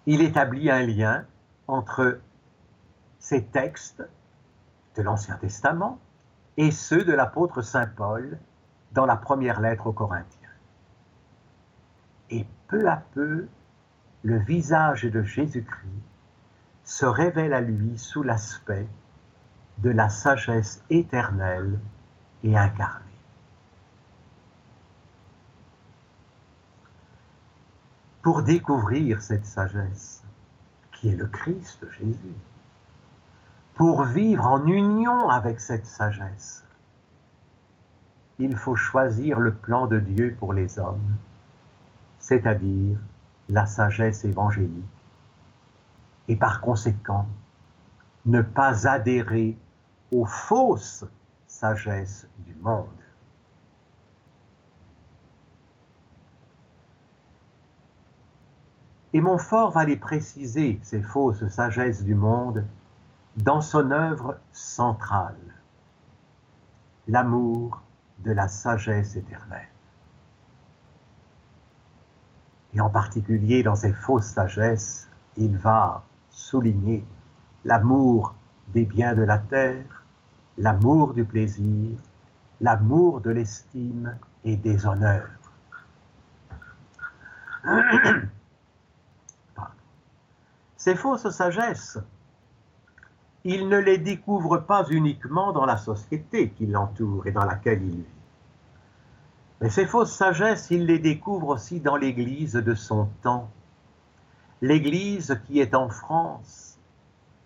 Il 0.06 0.22
établit 0.22 0.70
un 0.70 0.82
lien 0.82 1.24
entre 1.66 2.20
ces 3.18 3.44
textes 3.44 4.04
de 4.94 5.02
l'Ancien 5.02 5.34
Testament 5.34 5.98
et 6.56 6.70
ceux 6.70 7.02
de 7.02 7.12
l'apôtre 7.12 7.60
Saint 7.60 7.88
Paul 7.88 8.38
dans 8.92 9.04
la 9.04 9.16
première 9.16 9.60
lettre 9.60 9.88
aux 9.88 9.92
Corinthiens. 9.92 10.48
Et 12.30 12.46
peu 12.68 12.88
à 12.88 13.02
peu, 13.14 13.48
le 14.28 14.36
visage 14.36 15.04
de 15.04 15.22
Jésus-Christ 15.22 16.02
se 16.84 17.06
révèle 17.06 17.54
à 17.54 17.62
lui 17.62 17.96
sous 17.96 18.22
l'aspect 18.22 18.86
de 19.78 19.88
la 19.88 20.10
sagesse 20.10 20.84
éternelle 20.90 21.78
et 22.44 22.54
incarnée. 22.54 23.06
Pour 28.20 28.42
découvrir 28.42 29.22
cette 29.22 29.46
sagesse, 29.46 30.22
qui 30.92 31.08
est 31.08 31.16
le 31.16 31.26
Christ 31.26 31.90
Jésus, 31.92 32.36
pour 33.76 34.02
vivre 34.02 34.46
en 34.46 34.66
union 34.66 35.30
avec 35.30 35.58
cette 35.58 35.86
sagesse, 35.86 36.66
il 38.38 38.54
faut 38.58 38.76
choisir 38.76 39.40
le 39.40 39.54
plan 39.54 39.86
de 39.86 39.98
Dieu 39.98 40.36
pour 40.38 40.52
les 40.52 40.78
hommes, 40.78 41.16
c'est-à-dire 42.18 42.98
la 43.48 43.66
sagesse 43.66 44.24
évangélique, 44.24 44.84
et 46.28 46.36
par 46.36 46.60
conséquent 46.60 47.26
ne 48.26 48.42
pas 48.42 48.86
adhérer 48.86 49.56
aux 50.12 50.26
fausses 50.26 51.04
sagesses 51.46 52.28
du 52.38 52.54
monde. 52.56 52.86
Et 59.14 59.20
Montfort 59.22 59.70
va 59.70 59.84
les 59.84 59.96
préciser, 59.96 60.78
ces 60.82 61.02
fausses 61.02 61.48
sagesses 61.48 62.04
du 62.04 62.14
monde, 62.14 62.66
dans 63.36 63.62
son 63.62 63.90
œuvre 63.90 64.38
centrale, 64.52 65.34
l'amour 67.06 67.80
de 68.18 68.32
la 68.32 68.48
sagesse 68.48 69.16
éternelle. 69.16 69.68
Et 72.78 72.80
en 72.80 72.90
particulier 72.90 73.64
dans 73.64 73.74
ces 73.74 73.92
fausses 73.92 74.26
sagesses, 74.26 75.08
il 75.36 75.56
va 75.56 76.04
souligner 76.30 77.04
l'amour 77.64 78.36
des 78.68 78.84
biens 78.84 79.16
de 79.16 79.22
la 79.22 79.38
terre, 79.38 80.04
l'amour 80.56 81.12
du 81.12 81.24
plaisir, 81.24 81.98
l'amour 82.60 83.20
de 83.20 83.30
l'estime 83.30 84.16
et 84.44 84.54
des 84.54 84.86
honneurs. 84.86 85.26
Ces 90.76 90.94
fausses 90.94 91.30
sagesses 91.30 91.98
il 93.42 93.68
ne 93.68 93.78
les 93.78 93.98
découvre 93.98 94.58
pas 94.58 94.84
uniquement 94.88 95.52
dans 95.52 95.66
la 95.66 95.78
société 95.78 96.50
qui 96.50 96.66
l'entoure 96.66 97.26
et 97.26 97.32
dans 97.32 97.44
laquelle 97.44 97.82
il 97.82 98.02
vit. 98.02 98.17
Mais 99.60 99.70
ces 99.70 99.86
fausses 99.86 100.12
sagesses, 100.12 100.70
il 100.70 100.86
les 100.86 100.98
découvre 100.98 101.48
aussi 101.48 101.80
dans 101.80 101.96
l'Église 101.96 102.54
de 102.54 102.74
son 102.74 103.06
temps. 103.22 103.50
L'Église 104.60 105.40
qui 105.46 105.60
est 105.60 105.74
en 105.74 105.88
France, 105.88 106.78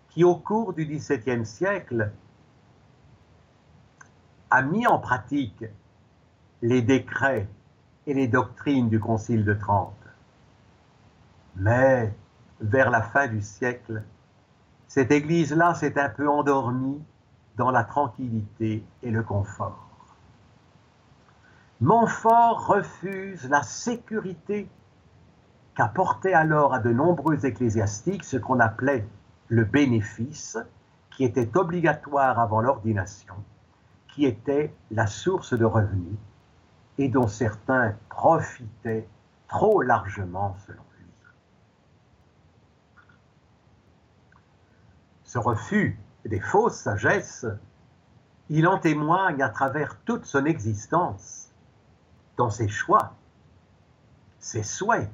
qui 0.09 0.23
au 0.23 0.35
cours 0.35 0.73
du 0.73 0.85
XVIIe 0.85 1.45
siècle 1.45 2.11
a 4.51 4.61
mis 4.61 4.85
en 4.85 4.99
pratique 4.99 5.65
les 6.61 6.83
décrets 6.83 7.47
et 8.05 8.13
les 8.13 8.27
doctrines 8.27 8.89
du 8.89 8.99
Concile 8.99 9.43
de 9.43 9.53
Trente. 9.53 9.93
Mais 11.55 12.13
vers 12.61 12.91
la 12.91 13.01
fin 13.01 13.27
du 13.27 13.41
siècle, 13.41 14.03
cette 14.87 15.11
église-là 15.11 15.73
s'est 15.73 15.99
un 15.99 16.09
peu 16.09 16.29
endormie 16.29 17.01
dans 17.57 17.71
la 17.71 17.83
tranquillité 17.83 18.83
et 19.01 19.11
le 19.11 19.23
confort. 19.23 19.92
Montfort 21.83 22.65
refuse 22.67 23.49
la 23.49 23.61
sécurité 23.61 24.69
qu'apportait 25.75 26.31
alors 26.31 26.73
à 26.73 26.79
de 26.79 26.93
nombreux 26.93 27.45
ecclésiastiques 27.45 28.23
ce 28.23 28.37
qu'on 28.37 28.61
appelait 28.61 29.05
le 29.49 29.65
bénéfice, 29.65 30.57
qui 31.11 31.25
était 31.25 31.57
obligatoire 31.57 32.39
avant 32.39 32.61
l'ordination, 32.61 33.35
qui 34.07 34.23
était 34.25 34.73
la 34.91 35.07
source 35.07 35.53
de 35.53 35.65
revenus 35.65 36.17
et 36.97 37.09
dont 37.09 37.27
certains 37.27 37.95
profitaient 38.07 39.05
trop 39.49 39.81
largement 39.81 40.55
selon 40.65 40.83
ce 45.25 45.37
refus 45.37 45.99
des 46.23 46.39
fausses 46.39 46.77
sagesses, 46.77 47.45
il 48.49 48.67
en 48.67 48.77
témoigne 48.77 49.41
à 49.41 49.49
travers 49.49 49.97
toute 50.05 50.25
son 50.25 50.45
existence, 50.45 51.42
dans 52.37 52.49
ses 52.49 52.67
choix, 52.67 53.13
ses 54.39 54.63
souhaits, 54.63 55.09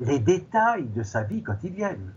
les 0.00 0.18
détails 0.18 0.88
de 0.88 1.02
sa 1.02 1.22
vie 1.22 1.42
quotidienne. 1.42 2.14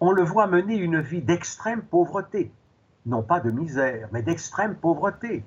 On 0.00 0.10
le 0.10 0.22
voit 0.22 0.46
mener 0.46 0.76
une 0.76 1.00
vie 1.00 1.22
d'extrême 1.22 1.82
pauvreté, 1.82 2.52
non 3.06 3.22
pas 3.22 3.40
de 3.40 3.50
misère, 3.50 4.08
mais 4.12 4.22
d'extrême 4.22 4.74
pauvreté, 4.74 5.44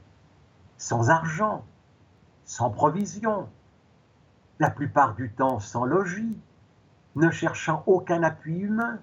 sans 0.78 1.10
argent, 1.10 1.66
sans 2.46 2.70
provision, 2.70 3.50
la 4.60 4.70
plupart 4.70 5.16
du 5.16 5.32
temps 5.32 5.60
sans 5.60 5.86
logis, 5.86 6.38
ne 7.16 7.30
cherchant 7.30 7.84
aucun 7.86 8.24
appui 8.24 8.58
humain, 8.58 9.00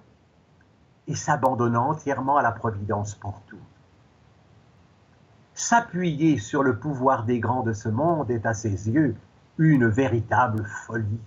et 1.07 1.15
s'abandonnant 1.15 1.89
entièrement 1.91 2.37
à 2.37 2.41
la 2.41 2.51
providence 2.51 3.15
pour 3.15 3.41
tout. 3.41 3.59
S'appuyer 5.57 6.37
sur 6.37 6.63
le 6.63 6.77
pouvoir 6.77 7.23
des 7.23 7.39
grands 7.39 7.63
de 7.63 7.71
ce 7.71 7.87
monde 7.87 8.29
est 8.29 8.45
à 8.45 8.53
ses 8.53 8.89
yeux 8.89 9.15
une 9.57 9.87
véritable 9.87 10.65
folie. 10.65 11.21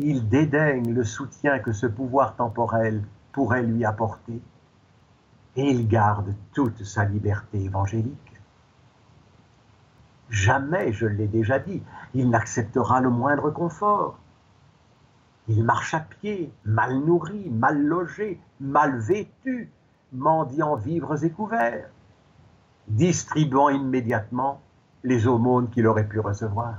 Il 0.00 0.28
dédaigne 0.28 0.92
le 0.92 1.04
soutien 1.04 1.60
que 1.60 1.70
ce 1.70 1.86
pouvoir 1.86 2.34
temporel 2.34 3.04
pourrait 3.30 3.62
lui 3.62 3.84
apporter 3.84 4.42
et 5.54 5.70
il 5.70 5.86
garde 5.86 6.34
toute 6.52 6.82
sa 6.82 7.04
liberté 7.04 7.62
évangélique. 7.62 8.40
Jamais, 10.28 10.92
je 10.92 11.06
l'ai 11.06 11.28
déjà 11.28 11.60
dit, 11.60 11.84
il 12.14 12.30
n'acceptera 12.30 13.00
le 13.00 13.10
moindre 13.10 13.50
confort. 13.50 14.18
Il 15.46 15.62
marche 15.62 15.94
à 15.94 16.00
pied, 16.00 16.52
mal 16.64 16.98
nourri, 16.98 17.48
mal 17.48 17.80
logé, 17.80 18.40
mal 18.58 18.98
vêtu, 18.98 19.70
mendiant 20.12 20.74
vivres 20.74 21.24
et 21.24 21.30
couverts, 21.30 21.90
distribuant 22.90 23.68
immédiatement 23.68 24.60
les 25.04 25.26
aumônes 25.26 25.70
qu'il 25.70 25.86
aurait 25.86 26.08
pu 26.08 26.20
recevoir. 26.20 26.74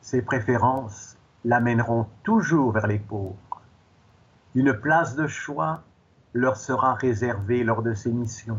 Ses 0.00 0.22
préférences 0.22 1.16
l'amèneront 1.44 2.06
toujours 2.24 2.72
vers 2.72 2.88
les 2.88 2.98
pauvres. 2.98 3.36
Une 4.54 4.72
place 4.74 5.14
de 5.14 5.28
choix 5.28 5.82
leur 6.34 6.56
sera 6.56 6.94
réservée 6.94 7.62
lors 7.62 7.82
de 7.82 7.94
ses 7.94 8.12
missions. 8.12 8.58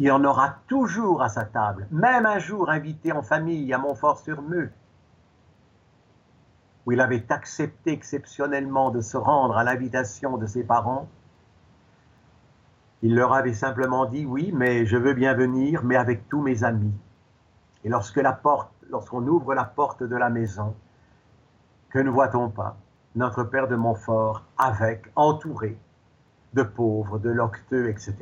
Il 0.00 0.10
en 0.10 0.24
aura 0.24 0.56
toujours 0.66 1.22
à 1.22 1.28
sa 1.28 1.44
table, 1.44 1.86
même 1.92 2.26
un 2.26 2.40
jour 2.40 2.70
invité 2.70 3.12
en 3.12 3.22
famille 3.22 3.72
à 3.72 3.78
Montfort-sur-Meux, 3.78 4.70
où 6.84 6.92
il 6.92 7.00
avait 7.00 7.30
accepté 7.30 7.92
exceptionnellement 7.92 8.90
de 8.90 9.00
se 9.00 9.16
rendre 9.16 9.56
à 9.56 9.62
l'invitation 9.62 10.36
de 10.36 10.46
ses 10.46 10.64
parents. 10.64 11.08
Il 13.04 13.14
leur 13.16 13.34
avait 13.34 13.52
simplement 13.52 14.06
dit 14.06 14.24
oui, 14.24 14.50
mais 14.54 14.86
je 14.86 14.96
veux 14.96 15.12
bien 15.12 15.34
venir, 15.34 15.84
mais 15.84 15.94
avec 15.94 16.26
tous 16.30 16.40
mes 16.40 16.64
amis. 16.64 16.94
Et 17.84 17.90
lorsque 17.90 18.16
la 18.16 18.32
porte, 18.32 18.72
lorsqu'on 18.88 19.26
ouvre 19.26 19.54
la 19.54 19.64
porte 19.64 20.02
de 20.02 20.16
la 20.16 20.30
maison, 20.30 20.74
que 21.90 21.98
ne 21.98 22.08
voit-on 22.08 22.48
pas? 22.48 22.78
Notre 23.14 23.44
Père 23.44 23.68
de 23.68 23.76
Montfort 23.76 24.46
avec, 24.56 25.04
entouré 25.16 25.76
de 26.54 26.62
pauvres, 26.62 27.18
de 27.18 27.28
locteux, 27.28 27.90
etc., 27.90 28.16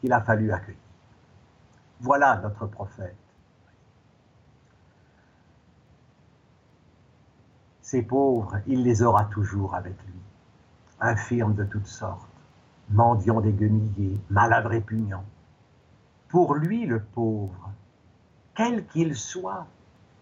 qu'il 0.00 0.12
a 0.12 0.20
fallu 0.20 0.50
accueillir. 0.50 0.80
Voilà 2.00 2.40
notre 2.42 2.66
prophète. 2.66 3.14
Ces 7.82 8.02
pauvres, 8.02 8.58
il 8.66 8.82
les 8.82 9.00
aura 9.00 9.26
toujours 9.26 9.76
avec 9.76 9.94
lui, 10.06 10.20
infirmes 11.00 11.54
de 11.54 11.62
toutes 11.62 11.86
sortes, 11.86 12.33
mendiants 12.90 13.40
des 13.40 13.52
guenilliers, 13.52 14.18
malades 14.30 14.66
répugnants. 14.66 15.24
Pour 16.28 16.54
lui, 16.54 16.86
le 16.86 17.00
pauvre, 17.00 17.72
quel 18.54 18.86
qu'il 18.86 19.14
soit, 19.14 19.66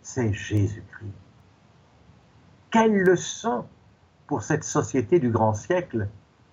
c'est 0.02 0.32
Jésus-Christ. 0.32 1.12
Quelle 2.70 3.02
leçon 3.02 3.66
pour 4.26 4.42
cette 4.42 4.64
société 4.64 5.20
du 5.20 5.30
grand 5.30 5.54
siècle 5.54 6.08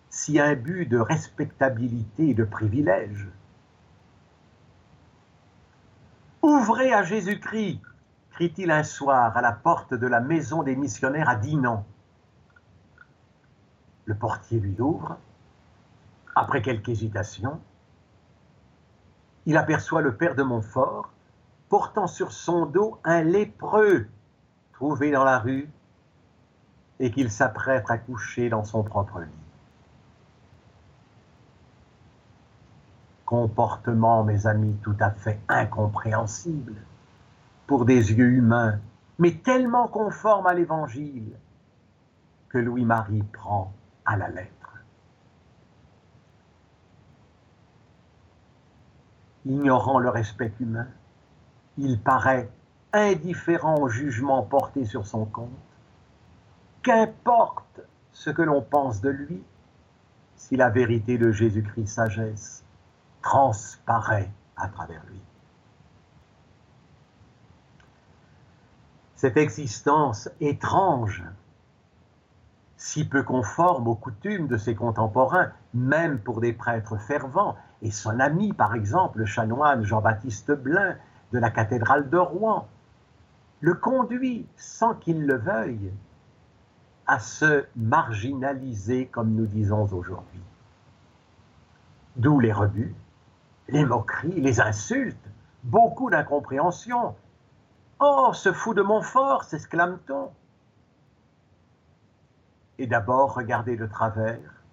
si 0.10 0.40
but 0.58 0.86
de 0.86 0.98
respectabilité 1.00 2.30
et 2.30 2.34
de 2.34 2.44
privilège 2.44 3.28
Ouvrez 6.42 6.94
à 6.94 7.04
Jésus-Christ, 7.04 7.82
crie-t-il 8.32 8.72
un 8.72 8.84
soir 8.84 9.38
à 9.38 9.42
la 9.42 9.52
porte 9.52 9.94
de 9.94 10.08
la 10.08 10.20
maison 10.20 10.64
des 10.64 10.76
missionnaires 10.76 11.30
à 11.30 11.36
Dinan. 11.36 11.86
Le 14.06 14.16
portier 14.16 14.60
lui 14.60 14.76
ouvre. 14.80 15.18
Après 16.36 16.62
quelques 16.62 16.90
hésitations, 16.90 17.60
il 19.46 19.58
aperçoit 19.58 20.02
le 20.02 20.16
père 20.16 20.36
de 20.36 20.44
Montfort 20.44 21.12
portant 21.70 22.08
sur 22.08 22.32
son 22.32 22.66
dos 22.66 23.00
un 23.04 23.22
lépreux 23.22 24.08
trouvé 24.74 25.12
dans 25.12 25.24
la 25.24 25.40
rue 25.40 25.70
et 27.00 27.12
qu'il 27.12 27.32
s'apprête 27.32 27.90
à 27.90 27.98
coucher 27.98 28.50
dans 28.50 28.64
son 28.64 28.84
propre 28.84 29.20
lit. 29.22 29.28
comportement, 33.30 34.24
mes 34.24 34.48
amis, 34.48 34.76
tout 34.82 34.96
à 35.00 35.12
fait 35.12 35.40
incompréhensible 35.48 36.74
pour 37.68 37.86
des 37.86 38.12
yeux 38.12 38.32
humains, 38.32 38.80
mais 39.20 39.36
tellement 39.36 39.88
conforme 39.88 40.48
à 40.48 40.56
l'Évangile 40.56 41.34
que 42.50 42.58
Louis-Marie 42.58 43.22
prend 43.32 43.72
à 44.04 44.18
la 44.18 44.30
lettre. 44.30 44.59
Ignorant 49.46 50.00
le 50.00 50.10
respect 50.10 50.54
humain, 50.60 50.88
il 51.78 52.00
paraît 52.00 52.50
indifférent 52.94 53.80
au 53.80 53.88
jugement 53.88 54.44
porté 54.44 54.86
sur 54.86 55.08
son 55.08 55.26
compte. 55.26 55.50
Qu'importe 56.84 57.82
ce 58.12 58.30
que 58.30 58.42
l'on 58.42 58.62
pense 58.62 59.02
de 59.02 59.10
lui, 59.10 59.44
si 60.36 60.56
la 60.56 60.70
vérité 60.70 61.18
de 61.18 61.32
Jésus-Christ 61.32 61.88
sagesse 61.88 62.64
transparaît 63.22 64.30
à 64.58 64.68
travers 64.68 65.04
lui. 65.10 65.22
Cette 69.16 69.38
existence 69.38 70.30
étrange, 70.40 71.24
si 72.78 73.06
peu 73.06 73.24
conforme 73.24 73.88
aux 73.90 73.96
coutumes 73.96 74.48
de 74.48 74.58
ses 74.58 74.76
contemporains, 74.76 75.52
même 75.74 76.20
pour 76.20 76.40
des 76.40 76.54
prêtres 76.54 76.98
fervents, 76.98 77.58
et 77.82 77.92
son 77.92 78.20
ami, 78.20 78.54
par 78.54 78.76
exemple, 78.76 79.20
le 79.20 79.26
chanoine 79.26 79.84
Jean-Baptiste 79.84 80.52
Blin 80.52 80.96
de 81.32 81.40
la 81.40 81.50
cathédrale 81.50 82.10
de 82.10 82.18
Rouen, 82.18 82.68
le 83.62 83.74
conduit, 83.74 84.48
sans 84.58 84.96
qu'il 84.96 85.26
le 85.26 85.36
veuille, 85.36 85.92
à 87.08 87.20
se 87.20 87.66
marginaliser 87.76 89.08
comme 89.08 89.34
nous 89.34 89.46
disons 89.46 89.84
aujourd'hui. 89.92 90.42
D'où 92.18 92.40
les 92.40 92.54
rebuts, 92.54 92.96
les 93.70 93.86
moqueries, 93.86 94.42
les 94.42 94.62
insultes, 94.62 95.30
beaucoup 95.64 96.10
d'incompréhension. 96.10 97.16
Oh, 98.00 98.32
ce 98.34 98.54
fou 98.54 98.74
de 98.74 98.82
Montfort, 98.82 99.44
s'exclame-t-on. 99.44 100.30
Et 102.78 102.88
d'abord, 102.88 103.36
regardez 103.36 103.76
de 103.76 103.86
travers, 103.86 104.64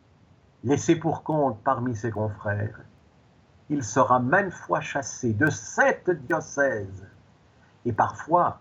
laissé 0.63 0.97
pour 0.97 1.23
compte 1.23 1.61
parmi 1.65 1.97
ses 1.97 2.11
confrères, 2.11 2.81
il 3.69 3.83
sera 3.83 4.21
maintes 4.21 4.53
fois 4.53 4.81
chassé 4.81 5.33
de 5.33 5.51
sept 5.51 6.11
diocèses 6.11 7.07
et 7.85 7.93
parfois 7.93 8.61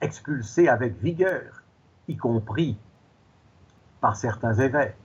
expulsé 0.00 0.68
avec 0.68 0.96
vigueur, 1.00 1.62
y 2.08 2.16
compris 2.16 2.78
par 4.00 4.16
certains 4.16 4.54
évêques. 4.54 4.96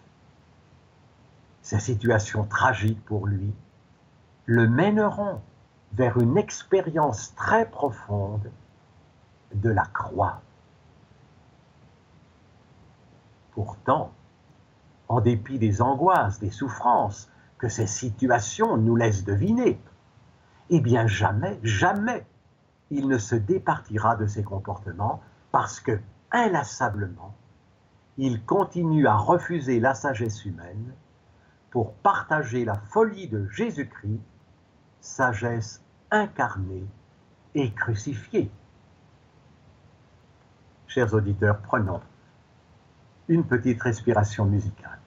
Ces 1.61 1.79
situations 1.79 2.45
tragiques 2.45 3.03
pour 3.05 3.27
lui 3.27 3.53
le 4.45 4.67
mèneront 4.67 5.41
vers 5.93 6.17
une 6.19 6.37
expérience 6.37 7.33
très 7.35 7.69
profonde 7.69 8.51
de 9.53 9.69
la 9.69 9.85
croix. 9.85 10.41
Pourtant, 13.51 14.11
en 15.07 15.21
dépit 15.21 15.59
des 15.59 15.81
angoisses, 15.81 16.39
des 16.39 16.51
souffrances 16.51 17.29
que 17.57 17.69
ces 17.69 17.87
situations 17.87 18.77
nous 18.77 18.95
laissent 18.95 19.23
deviner, 19.23 19.79
eh 20.69 20.79
bien 20.81 21.07
jamais, 21.07 21.59
jamais 21.63 22.25
il 22.91 23.07
ne 23.07 23.17
se 23.17 23.35
départira 23.35 24.15
de 24.15 24.27
ses 24.27 24.43
comportements 24.43 25.21
parce 25.51 25.79
que, 25.79 25.99
inlassablement, 26.31 27.35
il 28.17 28.43
continue 28.43 29.07
à 29.07 29.15
refuser 29.15 29.79
la 29.79 29.93
sagesse 29.93 30.45
humaine 30.45 30.93
pour 31.71 31.93
partager 31.93 32.65
la 32.65 32.75
folie 32.75 33.27
de 33.27 33.47
Jésus-Christ 33.49 34.21
sagesse 35.01 35.83
incarnée 36.11 36.85
et 37.53 37.71
crucifiée. 37.73 38.49
Chers 40.87 41.13
auditeurs, 41.13 41.59
prenons 41.59 42.01
une 43.27 43.43
petite 43.43 43.81
respiration 43.81 44.45
musicale. 44.45 44.99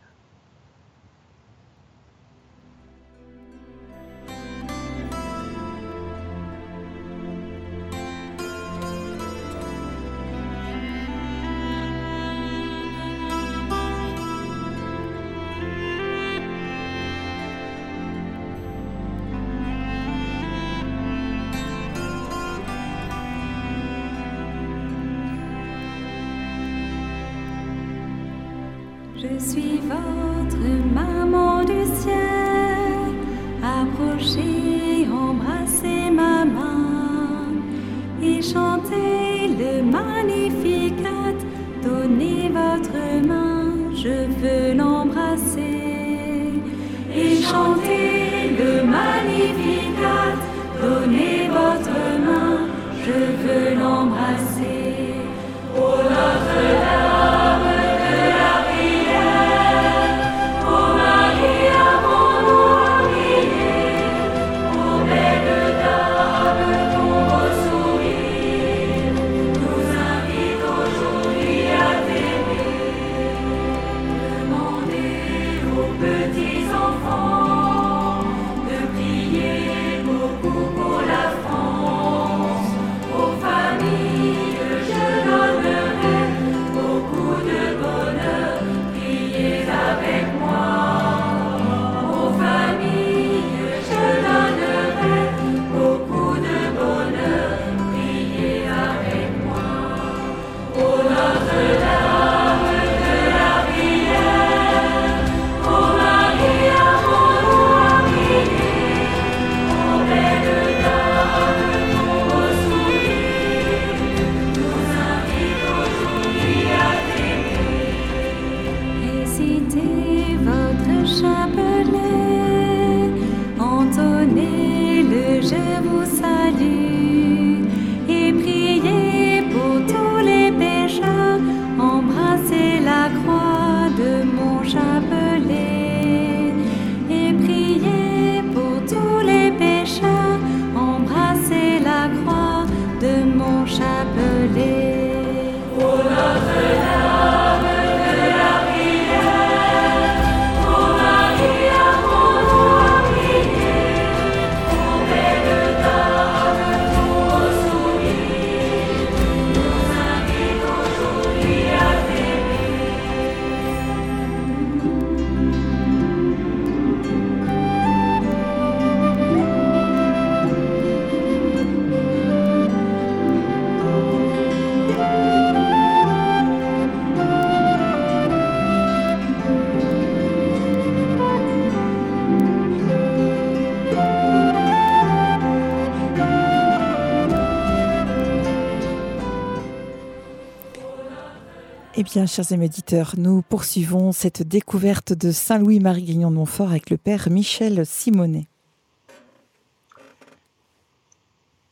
Bien, 192.13 192.25
chers 192.25 192.53
éditeurs, 192.53 193.17
nous 193.19 193.43
poursuivons 193.43 194.13
cette 194.13 194.43
découverte 194.43 195.13
de 195.13 195.31
Saint-Louis-Marie 195.31 196.05
Grignon 196.05 196.31
de 196.31 196.37
Montfort 196.37 196.71
avec 196.71 196.89
le 196.89 196.97
père 196.97 197.29
Michel 197.29 197.85
Simonet. 197.85 198.47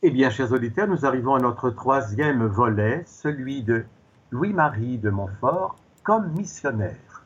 Eh 0.03 0.11
bien, 0.11 0.29
chers 0.29 0.51
auditeurs, 0.51 0.87
nous 0.87 1.07
arrivons 1.07 1.33
à 1.33 1.39
notre 1.39 1.71
troisième 1.71 2.45
volet, 2.45 3.03
celui 3.07 3.63
de 3.63 3.85
Louis-Marie 4.29 4.99
de 4.99 5.09
Montfort 5.09 5.75
comme 6.03 6.31
missionnaire. 6.33 7.25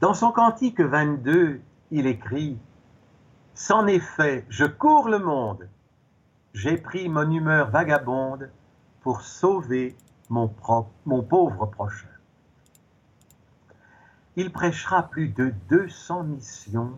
Dans 0.00 0.14
son 0.14 0.32
cantique 0.32 0.80
22, 0.80 1.60
il 1.90 2.06
écrit 2.06 2.56
C'en 3.52 3.86
est 3.86 4.00
fait, 4.00 4.46
je 4.48 4.64
cours 4.64 5.10
le 5.10 5.18
monde, 5.18 5.68
j'ai 6.54 6.78
pris 6.78 7.10
mon 7.10 7.30
humeur 7.30 7.68
vagabonde 7.68 8.48
pour 9.02 9.20
sauver 9.20 9.94
mon, 10.30 10.48
pauvre 11.22 11.66
prochain. 11.66 12.08
Il 14.36 14.52
prêchera 14.52 15.02
plus 15.10 15.28
de 15.28 15.52
200 15.68 16.22
missions 16.22 16.96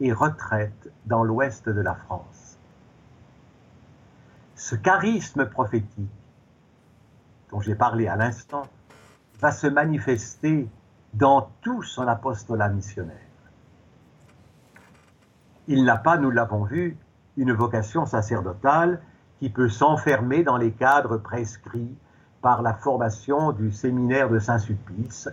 et 0.00 0.12
retraites 0.12 0.90
dans 1.06 1.22
l'ouest 1.22 1.68
de 1.68 1.80
la 1.80 1.94
France. 1.94 2.58
Ce 4.56 4.74
charisme 4.74 5.46
prophétique 5.46 6.10
dont 7.50 7.60
j'ai 7.60 7.74
parlé 7.74 8.08
à 8.08 8.16
l'instant 8.16 8.66
va 9.40 9.52
se 9.52 9.66
manifester 9.66 10.68
dans 11.12 11.50
tout 11.60 11.82
son 11.82 12.08
apostolat 12.08 12.70
missionnaire. 12.70 13.18
Il 15.68 15.84
n'a 15.84 15.96
pas, 15.96 16.16
nous 16.16 16.30
l'avons 16.30 16.64
vu, 16.64 16.96
une 17.36 17.52
vocation 17.52 18.06
sacerdotale 18.06 19.00
qui 19.38 19.50
peut 19.50 19.68
s'enfermer 19.68 20.42
dans 20.42 20.56
les 20.56 20.72
cadres 20.72 21.18
prescrits 21.18 21.94
par 22.44 22.60
la 22.60 22.74
formation 22.74 23.52
du 23.52 23.72
séminaire 23.72 24.28
de 24.28 24.38
Saint-Sulpice 24.38 25.30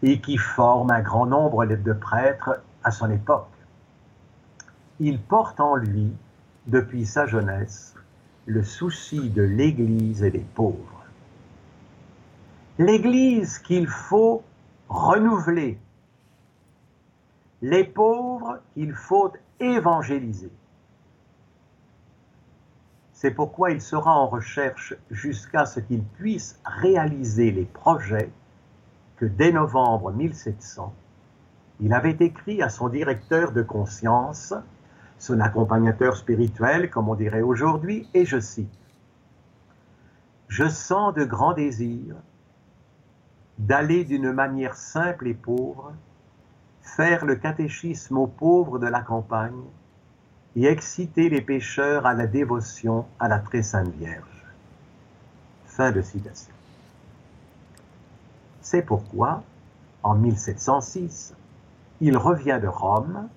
et 0.00 0.20
qui 0.20 0.36
forme 0.36 0.92
un 0.92 1.00
grand 1.00 1.26
nombre 1.26 1.66
de 1.66 1.92
prêtres 1.92 2.62
à 2.84 2.92
son 2.92 3.10
époque. 3.10 3.50
Il 5.00 5.20
porte 5.20 5.58
en 5.58 5.74
lui, 5.74 6.12
depuis 6.68 7.04
sa 7.04 7.26
jeunesse, 7.26 7.96
le 8.46 8.62
souci 8.62 9.28
de 9.28 9.42
l'Église 9.42 10.22
et 10.22 10.30
des 10.30 10.46
pauvres. 10.54 11.02
L'Église 12.78 13.58
qu'il 13.58 13.88
faut 13.88 14.44
renouveler, 14.88 15.80
les 17.60 17.82
pauvres 17.82 18.60
qu'il 18.74 18.94
faut 18.94 19.32
évangéliser. 19.58 20.52
C'est 23.22 23.30
pourquoi 23.30 23.70
il 23.70 23.80
sera 23.80 24.18
en 24.18 24.26
recherche 24.26 24.96
jusqu'à 25.08 25.64
ce 25.64 25.78
qu'il 25.78 26.02
puisse 26.02 26.60
réaliser 26.64 27.52
les 27.52 27.66
projets 27.66 28.32
que 29.14 29.26
dès 29.26 29.52
novembre 29.52 30.10
1700, 30.10 30.92
il 31.78 31.94
avait 31.94 32.16
écrit 32.18 32.62
à 32.62 32.68
son 32.68 32.88
directeur 32.88 33.52
de 33.52 33.62
conscience, 33.62 34.54
son 35.20 35.38
accompagnateur 35.38 36.16
spirituel, 36.16 36.90
comme 36.90 37.08
on 37.08 37.14
dirait 37.14 37.42
aujourd'hui, 37.42 38.08
et 38.12 38.24
je 38.24 38.40
cite, 38.40 38.74
Je 40.48 40.68
sens 40.68 41.14
de 41.14 41.22
grands 41.22 41.54
désirs 41.54 42.16
d'aller 43.56 44.04
d'une 44.04 44.32
manière 44.32 44.74
simple 44.74 45.28
et 45.28 45.34
pauvre, 45.34 45.92
faire 46.80 47.24
le 47.24 47.36
catéchisme 47.36 48.18
aux 48.18 48.26
pauvres 48.26 48.80
de 48.80 48.88
la 48.88 49.00
campagne, 49.00 49.62
et 50.56 50.66
exciter 50.66 51.28
les 51.28 51.40
pécheurs 51.40 52.06
à 52.06 52.14
la 52.14 52.26
dévotion 52.26 53.06
à 53.18 53.28
la 53.28 53.38
très 53.38 53.62
sainte 53.62 53.92
Vierge. 53.94 54.44
Fin 55.66 55.92
de 55.92 56.02
citation. 56.02 56.52
C'est 58.60 58.82
pourquoi, 58.82 59.42
en 60.02 60.14
1706, 60.14 61.34
il 62.00 62.16
revient 62.16 62.58
de 62.60 62.68
Rome, 62.68 63.28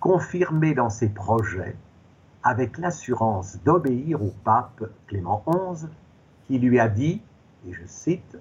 confirmé 0.00 0.74
dans 0.74 0.90
ses 0.90 1.08
projets, 1.08 1.76
avec 2.42 2.78
l'assurance 2.78 3.58
d'obéir 3.64 4.22
au 4.22 4.32
pape 4.44 4.84
Clément 5.08 5.42
XI, 5.48 5.86
qui 6.46 6.58
lui 6.58 6.78
a 6.78 6.88
dit, 6.88 7.20
et 7.66 7.72
je 7.72 7.82
cite, 7.86 8.38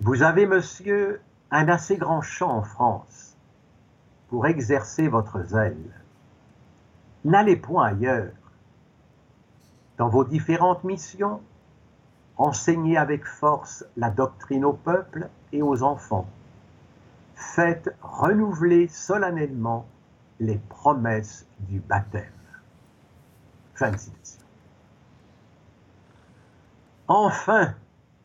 Vous 0.00 0.22
avez, 0.22 0.46
monsieur, 0.46 1.20
un 1.52 1.68
assez 1.68 1.96
grand 1.96 2.22
champ 2.22 2.50
en 2.50 2.62
France 2.62 3.36
pour 4.28 4.46
exercer 4.46 5.06
votre 5.06 5.44
zèle. 5.44 6.01
N'allez 7.24 7.56
point 7.56 7.86
ailleurs. 7.88 8.32
Dans 9.96 10.08
vos 10.08 10.24
différentes 10.24 10.82
missions, 10.84 11.40
enseignez 12.36 12.96
avec 12.96 13.24
force 13.24 13.84
la 13.96 14.10
doctrine 14.10 14.64
au 14.64 14.72
peuple 14.72 15.28
et 15.52 15.62
aux 15.62 15.82
enfants. 15.82 16.26
Faites 17.34 17.94
renouveler 18.02 18.88
solennellement 18.88 19.86
les 20.40 20.58
promesses 20.68 21.46
du 21.60 21.80
baptême. 21.80 22.24
Fin 23.74 23.90
de 23.92 23.96
citation. 23.96 24.44
Enfin, 27.06 27.74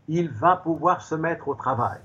il 0.07 0.29
va 0.29 0.55
pouvoir 0.55 1.01
se 1.01 1.15
mettre 1.15 1.47
au 1.47 1.55
travail. 1.55 1.99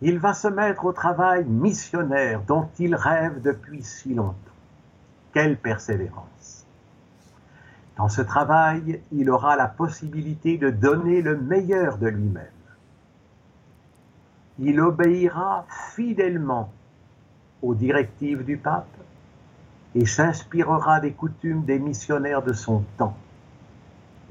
Il 0.00 0.18
va 0.18 0.34
se 0.34 0.48
mettre 0.48 0.84
au 0.84 0.92
travail 0.92 1.44
missionnaire 1.44 2.42
dont 2.42 2.68
il 2.78 2.94
rêve 2.94 3.40
depuis 3.42 3.82
si 3.82 4.14
longtemps. 4.14 4.55
Quelle 5.36 5.58
persévérance. 5.58 6.64
Dans 7.98 8.08
ce 8.08 8.22
travail, 8.22 9.02
il 9.12 9.28
aura 9.28 9.54
la 9.54 9.68
possibilité 9.68 10.56
de 10.56 10.70
donner 10.70 11.20
le 11.20 11.36
meilleur 11.36 11.98
de 11.98 12.06
lui-même. 12.06 12.46
Il 14.58 14.80
obéira 14.80 15.66
fidèlement 15.94 16.72
aux 17.60 17.74
directives 17.74 18.46
du 18.46 18.56
pape 18.56 18.88
et 19.94 20.06
s'inspirera 20.06 21.00
des 21.00 21.12
coutumes 21.12 21.66
des 21.66 21.80
missionnaires 21.80 22.42
de 22.42 22.54
son 22.54 22.82
temps. 22.96 23.18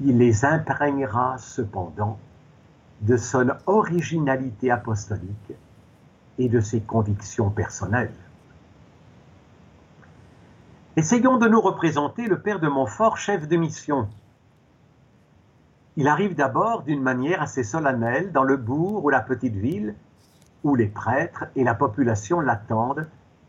Il 0.00 0.18
les 0.18 0.44
imprégnera 0.44 1.38
cependant 1.38 2.18
de 3.02 3.16
son 3.16 3.52
originalité 3.66 4.72
apostolique 4.72 5.52
et 6.40 6.48
de 6.48 6.58
ses 6.58 6.80
convictions 6.80 7.50
personnelles. 7.50 8.10
Essayons 10.98 11.36
de 11.36 11.46
nous 11.46 11.60
représenter 11.60 12.26
le 12.26 12.40
père 12.40 12.58
de 12.58 12.68
Montfort, 12.68 13.18
chef 13.18 13.46
de 13.46 13.56
mission. 13.58 14.08
Il 15.96 16.08
arrive 16.08 16.34
d'abord 16.34 16.84
d'une 16.84 17.02
manière 17.02 17.42
assez 17.42 17.64
solennelle 17.64 18.32
dans 18.32 18.44
le 18.44 18.56
bourg 18.56 19.04
ou 19.04 19.10
la 19.10 19.20
petite 19.20 19.56
ville, 19.56 19.94
où 20.64 20.74
les 20.74 20.86
prêtres 20.86 21.44
et 21.54 21.64
la 21.64 21.74
population 21.74 22.40
l'attendent, 22.40 23.06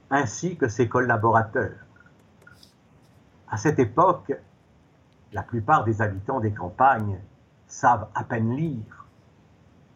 ainsi 0.10 0.58
que 0.58 0.68
ses 0.68 0.90
collaborateurs. 0.90 1.86
À 3.50 3.56
cette 3.56 3.80
époque, 3.80 4.34
la 5.32 5.42
plupart 5.42 5.86
des 5.86 6.02
habitants 6.02 6.42
des 6.42 6.52
campagnes 6.52 7.18
savent 7.66 8.10
à 8.14 8.26
peine 8.26 8.58
lire, 8.58 9.06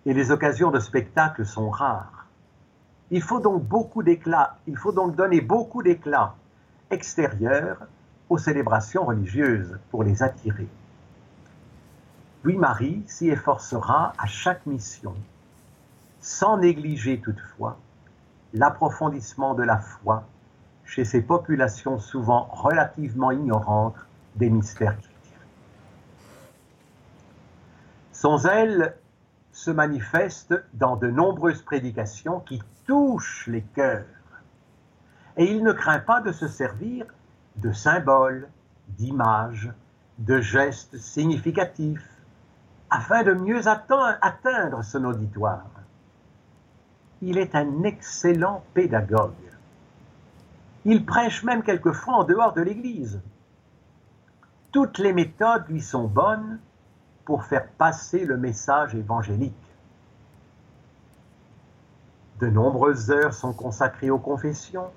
et 0.06 0.14
les 0.14 0.32
occasions 0.32 0.72
de 0.72 0.80
spectacle 0.80 1.46
sont 1.46 1.70
rares. 1.70 2.28
Il 3.10 3.22
faut 3.22 3.42
donc 3.42 3.62
beaucoup 3.62 4.04
d'éclat, 4.04 4.56
il 4.68 4.78
faut 4.78 4.94
donc 4.94 5.18
donner 5.18 5.42
beaucoup 5.42 5.84
d'éclat 5.84 6.36
extérieur 6.92 7.78
aux 8.30 8.38
célébrations 8.38 9.06
religieuses 9.06 9.80
pour 9.90 10.04
les 10.04 10.24
attirer. 10.24 10.68
Louis-Marie 12.44 13.04
s'y 13.08 13.30
efforcera 13.30 14.14
à 14.18 14.26
chaque 14.26 14.66
mission, 14.66 15.14
sans 16.20 16.58
négliger 16.58 17.20
toutefois 17.20 17.78
l'approfondissement 18.54 19.54
de 19.54 19.64
la 19.64 19.78
foi 19.78 20.24
chez 20.86 21.06
ces 21.06 21.22
populations 21.22 22.00
souvent 22.00 22.50
relativement 22.52 23.32
ignorantes 23.32 23.96
des 24.36 24.50
mystères 24.50 24.98
chrétiens. 24.98 25.38
Son 28.12 28.38
zèle 28.38 28.98
se 29.52 29.72
manifeste 29.72 30.54
dans 30.74 30.96
de 30.96 31.08
nombreuses 31.08 31.62
prédications 31.62 32.40
qui 32.40 32.62
touchent 32.86 33.48
les 33.48 33.62
cœurs 33.62 34.06
et 35.38 35.52
il 35.52 35.64
ne 35.64 35.72
craint 35.72 36.00
pas 36.00 36.22
de 36.22 36.32
se 36.32 36.48
servir 36.48 37.06
de 37.58 37.72
symboles, 37.72 38.48
d'images, 38.88 39.72
de 40.20 40.40
gestes 40.40 40.98
significatifs, 40.98 42.08
afin 42.90 43.24
de 43.24 43.34
mieux 43.34 43.68
atteindre 43.68 44.84
son 44.84 45.06
auditoire. 45.06 45.66
Il 47.22 47.38
est 47.38 47.56
un 47.56 47.84
excellent 47.84 48.64
pédagogue. 48.74 49.34
Il 50.86 51.06
prêche 51.06 51.44
même 51.44 51.64
quelquefois 51.64 52.16
en 52.16 52.24
dehors 52.24 52.54
de 52.54 52.62
l'Église. 52.62 53.22
Toutes 54.72 54.98
les 54.98 55.14
méthodes 55.14 55.68
lui 55.70 55.82
sont 55.82 56.08
bonnes 56.08 56.60
pour 57.26 57.44
faire 57.44 57.68
passer 57.68 58.26
le 58.26 58.38
message 58.38 58.96
évangélique. 58.96 59.54
De 62.40 62.48
nombreuses 62.48 63.12
heures 63.12 63.34
sont 63.34 63.54
consacrées 63.54 64.10
aux 64.10 64.18
confessions, 64.18 64.90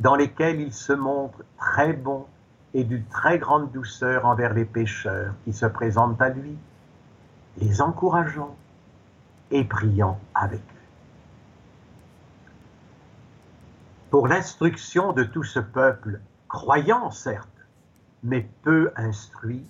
dans 0.00 0.16
lesquels 0.16 0.60
il 0.60 0.72
se 0.72 0.92
montre 0.92 1.44
très 1.58 1.92
bon 1.92 2.26
et 2.72 2.84
d'une 2.84 3.04
très 3.04 3.38
grande 3.38 3.70
douceur 3.70 4.24
envers 4.24 4.54
les 4.54 4.64
pécheurs 4.64 5.34
qui 5.44 5.52
se 5.52 5.66
présentent 5.66 6.20
à 6.20 6.30
lui, 6.30 6.56
les 7.58 7.82
encourageant 7.82 8.56
et 9.50 9.64
priant 9.64 10.18
avec 10.34 10.60
eux. 10.60 10.80
Pour 14.10 14.26
l'instruction 14.26 15.12
de 15.12 15.22
tout 15.22 15.44
ce 15.44 15.60
peuple, 15.60 16.20
croyant 16.48 17.10
certes, 17.10 17.48
mais 18.22 18.48
peu 18.62 18.90
instruit, 18.96 19.66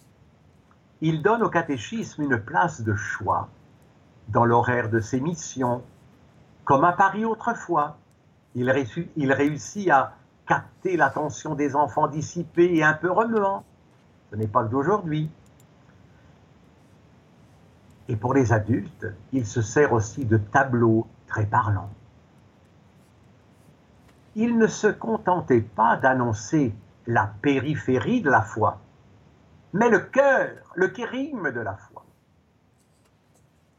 il 1.01 1.23
donne 1.23 1.43
au 1.43 1.51
catéchisme 1.51 2.23
une 2.23 2.39
place 2.39 2.83
de 2.83 2.95
choix 2.95 3.49
dans 4.29 4.45
l'horaire 4.45 4.91
de 4.91 5.01
ses 5.01 5.21
missions, 5.21 5.83
comme 6.65 6.85
à 6.85 6.93
Paris 6.93 7.25
autrefois. 7.25 7.97
Il 8.55 8.71
réussit, 8.71 9.91
à 9.91 10.15
capter 10.51 10.97
l'attention 10.97 11.55
des 11.55 11.77
enfants 11.77 12.09
dissipés 12.09 12.75
et 12.75 12.83
un 12.83 12.95
peu 12.95 13.09
remuants. 13.09 13.63
Ce 14.33 14.37
n'est 14.37 14.49
pas 14.49 14.65
d'aujourd'hui. 14.65 15.31
Et 18.09 18.17
pour 18.17 18.35
les 18.35 18.53
adultes, 18.53 19.07
il 19.33 19.47
se 19.47 19.63
sert 19.63 19.93
aussi 19.93 20.25
de 20.25 20.39
tableaux 20.39 21.07
très 21.29 21.47
parlants. 21.47 21.91
Il 24.35 24.59
ne 24.59 24.67
se 24.67 24.89
contentait 24.89 25.61
pas 25.61 25.97
d'annoncer 25.97 26.75
la 27.07 27.33
périphérie 27.43 28.21
de 28.21 28.31
la 28.31 28.43
foi, 28.43 28.81
mais 29.73 29.89
le 29.89 30.01
cœur, 30.01 30.51
le 30.75 30.89
kérigme 30.89 31.53
de 31.53 31.61
la 31.61 31.77
foi. 31.77 32.05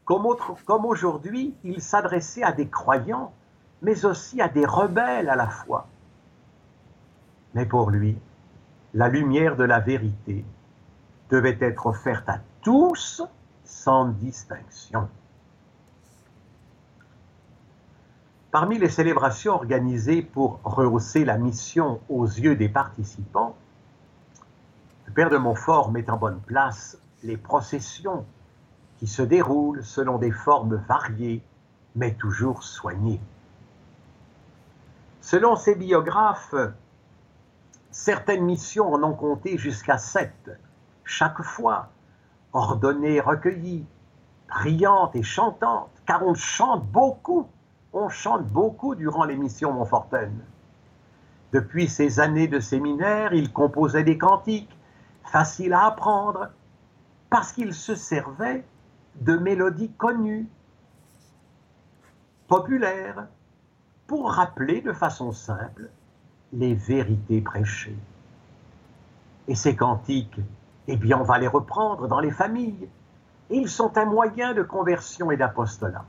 Comme 0.06 0.86
aujourd'hui, 0.86 1.54
il 1.64 1.82
s'adressait 1.82 2.42
à 2.42 2.52
des 2.52 2.68
croyants, 2.68 3.34
mais 3.82 4.06
aussi 4.06 4.40
à 4.40 4.48
des 4.48 4.64
rebelles 4.64 5.28
à 5.28 5.36
la 5.36 5.48
foi. 5.48 5.86
Mais 7.54 7.66
pour 7.66 7.90
lui, 7.90 8.18
la 8.94 9.08
lumière 9.08 9.56
de 9.56 9.64
la 9.64 9.80
vérité 9.80 10.44
devait 11.30 11.58
être 11.60 11.86
offerte 11.86 12.28
à 12.28 12.40
tous 12.62 13.22
sans 13.64 14.08
distinction. 14.08 15.08
Parmi 18.50 18.78
les 18.78 18.90
célébrations 18.90 19.54
organisées 19.54 20.20
pour 20.20 20.60
rehausser 20.62 21.24
la 21.24 21.38
mission 21.38 22.00
aux 22.10 22.26
yeux 22.26 22.54
des 22.54 22.68
participants, 22.68 23.56
le 25.06 25.12
Père 25.12 25.30
de 25.30 25.38
Montfort 25.38 25.90
met 25.90 26.10
en 26.10 26.18
bonne 26.18 26.40
place 26.40 26.98
les 27.22 27.38
processions 27.38 28.26
qui 28.98 29.06
se 29.06 29.22
déroulent 29.22 29.82
selon 29.82 30.18
des 30.18 30.30
formes 30.30 30.76
variées, 30.86 31.42
mais 31.96 32.14
toujours 32.14 32.62
soignées. 32.62 33.20
Selon 35.22 35.56
ses 35.56 35.74
biographes, 35.74 36.54
Certaines 37.92 38.44
missions 38.44 38.94
en 38.94 39.02
ont 39.02 39.12
compté 39.12 39.58
jusqu'à 39.58 39.98
sept, 39.98 40.50
chaque 41.04 41.42
fois, 41.42 41.90
ordonnées, 42.54 43.20
recueillies, 43.20 43.84
brillantes 44.48 45.14
et 45.14 45.22
chantantes, 45.22 45.90
car 46.06 46.26
on 46.26 46.32
chante 46.32 46.86
beaucoup, 46.86 47.46
on 47.92 48.08
chante 48.08 48.48
beaucoup 48.48 48.94
durant 48.94 49.24
les 49.24 49.36
missions 49.36 49.74
Montfortaines. 49.74 50.42
Depuis 51.52 51.86
ses 51.86 52.18
années 52.18 52.48
de 52.48 52.60
séminaire, 52.60 53.34
il 53.34 53.52
composait 53.52 54.04
des 54.04 54.16
cantiques, 54.16 54.74
faciles 55.24 55.74
à 55.74 55.84
apprendre, 55.84 56.48
parce 57.28 57.52
qu'il 57.52 57.74
se 57.74 57.94
servait 57.94 58.64
de 59.16 59.36
mélodies 59.36 59.92
connues, 59.92 60.48
populaires, 62.48 63.26
pour 64.06 64.32
rappeler 64.32 64.80
de 64.80 64.94
façon 64.94 65.30
simple 65.32 65.90
les 66.52 66.74
vérités 66.74 67.40
prêchées. 67.40 67.96
Et 69.48 69.54
ces 69.54 69.74
cantiques, 69.74 70.40
eh 70.88 70.96
bien, 70.96 71.18
on 71.18 71.24
va 71.24 71.38
les 71.38 71.48
reprendre 71.48 72.08
dans 72.08 72.20
les 72.20 72.30
familles. 72.30 72.88
ils 73.50 73.68
sont 73.68 73.96
un 73.98 74.04
moyen 74.04 74.54
de 74.54 74.62
conversion 74.62 75.30
et 75.30 75.36
d'apostolat. 75.36 76.04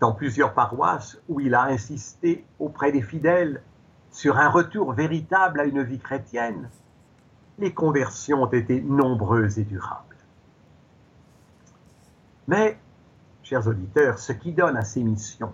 Dans 0.00 0.12
plusieurs 0.12 0.54
paroisses 0.54 1.18
où 1.28 1.40
il 1.40 1.54
a 1.54 1.64
insisté 1.64 2.44
auprès 2.58 2.92
des 2.92 3.02
fidèles 3.02 3.62
sur 4.10 4.38
un 4.38 4.48
retour 4.48 4.92
véritable 4.92 5.60
à 5.60 5.64
une 5.64 5.82
vie 5.82 5.98
chrétienne, 5.98 6.68
les 7.58 7.72
conversions 7.72 8.42
ont 8.42 8.50
été 8.50 8.80
nombreuses 8.80 9.58
et 9.58 9.64
durables. 9.64 10.16
Mais 12.48 12.78
chers 13.42 13.66
auditeurs, 13.66 14.18
ce 14.18 14.32
qui 14.32 14.52
donne 14.52 14.76
à 14.76 14.84
ces 14.84 15.02
missions 15.02 15.52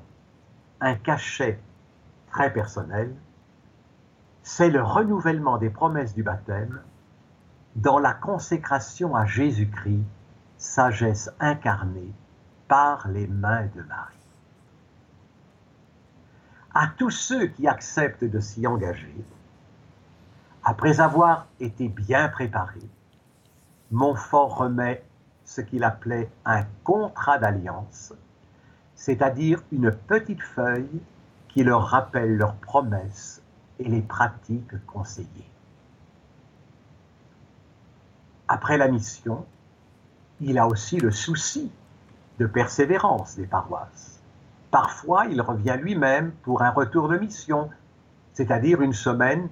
un 0.81 0.95
cachet 0.95 1.61
très 2.31 2.53
personnel, 2.53 3.15
c'est 4.43 4.71
le 4.71 4.83
renouvellement 4.83 5.59
des 5.59 5.71
promesses 5.71 6.15
du 6.15 6.23
baptême 6.23 6.81
dans 7.77 7.99
la 7.99 8.15
consécration 8.15 9.15
à 9.15 9.27
Jésus-Christ, 9.27 10.05
sagesse 10.57 11.31
incarnée 11.39 12.13
par 12.67 13.09
les 13.09 13.27
mains 13.27 13.67
de 13.75 13.83
Marie. 13.83 14.15
À 16.75 16.89
tous 16.97 17.11
ceux 17.11 17.47
qui 17.47 17.69
acceptent 17.69 18.25
de 18.25 18.41
s'y 18.41 18.67
engager, 18.67 19.25
après 20.65 21.01
avoir 21.01 21.47
été 21.61 21.89
bien 21.89 22.29
préparés, 22.29 22.89
Montfort 23.91 24.59
remet 24.59 25.03
ce 25.45 25.61
qu'il 25.61 25.83
appelait 25.83 26.31
un 26.45 26.65
contrat 26.85 27.39
d'alliance, 27.39 28.13
c'est-à-dire 28.95 29.63
une 29.73 29.91
petite 29.91 30.43
feuille 30.43 31.01
qui 31.59 31.65
leur 31.65 31.89
rappelle 31.89 32.37
leurs 32.37 32.55
promesses 32.55 33.43
et 33.81 33.89
les 33.89 34.01
pratiques 34.01 34.87
conseillées. 34.87 35.51
Après 38.47 38.79
la 38.79 38.87
mission, 38.87 39.45
il 40.41 40.57
a 40.57 40.69
aussi 40.69 41.01
le 41.01 41.11
souci 41.11 41.73
de 42.39 42.47
persévérance 42.47 43.35
des 43.35 43.49
paroisses. 43.49 44.23
Parfois, 44.71 45.27
il 45.27 45.43
revient 45.43 45.77
lui-même 45.83 46.31
pour 46.45 46.63
un 46.63 46.71
retour 46.71 47.09
de 47.09 47.19
mission, 47.19 47.71
c'est-à-dire 48.35 48.81
une 48.81 48.93
semaine 48.93 49.49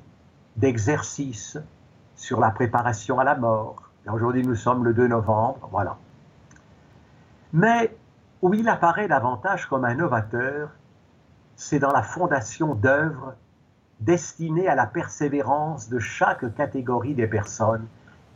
d'exercice 0.55 1.59
sur 2.15 2.39
la 2.39 2.53
préparation 2.53 3.19
à 3.19 3.25
la 3.25 3.35
mort, 3.35 3.83
Aujourd'hui, 4.07 4.47
nous 4.47 4.55
sommes 4.55 4.85
le 4.85 4.95
2 4.95 5.09
novembre, 5.09 5.69
voilà. 5.73 5.97
Mais 7.53 7.97
où 8.43 8.55
il 8.55 8.69
apparaît 8.69 9.09
davantage 9.09 9.67
comme 9.67 9.85
un 9.85 9.97
novateur, 9.97 10.71
c'est 11.57 11.79
dans 11.79 11.93
la 11.93 12.03
fondation 12.03 12.75
d'œuvres 12.75 13.35
destinées 14.01 14.69
à 14.69 14.75
la 14.75 14.87
persévérance 14.87 15.89
de 15.89 15.99
chaque 15.99 16.55
catégorie 16.55 17.15
des 17.15 17.27
personnes 17.27 17.87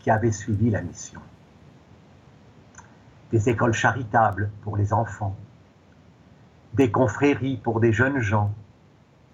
qui 0.01 0.11
avaient 0.11 0.33
suivi 0.33 0.71
la 0.71 0.81
mission. 0.81 1.21
Des 3.31 3.51
écoles 3.51 3.75
charitables 3.75 4.51
pour 4.63 4.79
les 4.79 4.95
enfants, 4.95 5.37
des 6.73 6.91
confréries 6.91 7.59
pour 7.59 7.81
des 7.81 7.93
jeunes 7.93 8.21
gens, 8.21 8.51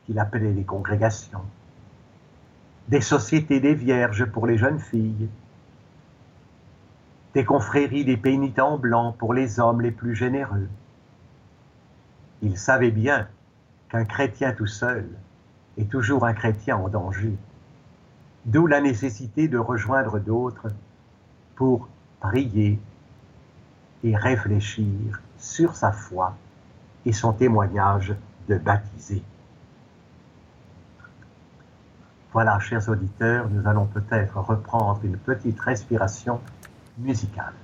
qu'il 0.05 0.19
appelait 0.19 0.53
les 0.53 0.65
congrégations, 0.65 1.45
des 2.89 3.01
sociétés 3.01 3.61
des 3.61 3.75
vierges 3.75 4.25
pour 4.25 4.47
les 4.47 4.59
jeunes 4.59 4.81
filles, 4.81 5.29
des 7.35 7.45
confréries 7.45 8.05
des 8.05 8.17
pénitents 8.17 8.79
blancs 8.79 9.17
pour 9.17 9.33
les 9.33 9.61
hommes 9.61 9.81
les 9.81 9.91
plus 9.91 10.15
généreux. 10.15 10.69
Il 12.43 12.59
savait 12.59 12.91
bien 12.91 13.29
qu'un 13.89 14.05
chrétien 14.05 14.53
tout 14.53 14.67
seul 14.67 15.09
est 15.79 15.91
toujours 15.91 16.27
un 16.27 16.35
chrétien 16.35 16.77
en 16.77 16.89
danger, 16.89 17.37
d'où 18.45 18.67
la 18.67 18.81
nécessité 18.81 19.49
de 19.49 19.59
rejoindre 19.59 20.19
d'autres 20.19 20.69
pour 21.55 21.89
prier 22.21 22.81
et 24.05 24.17
réfléchir 24.17 25.21
sur 25.39 25.75
sa 25.75 25.93
foi 25.93 26.37
et 27.05 27.13
son 27.13 27.33
témoignage 27.33 28.15
de 28.49 28.57
baptisé. 28.57 29.23
Voilà, 32.33 32.59
chers 32.59 32.89
auditeurs, 32.89 33.49
nous 33.49 33.67
allons 33.67 33.87
peut-être 33.87 34.39
reprendre 34.39 35.01
une 35.05 35.17
petite 35.17 35.59
respiration 35.61 36.41
musicale. 36.99 37.55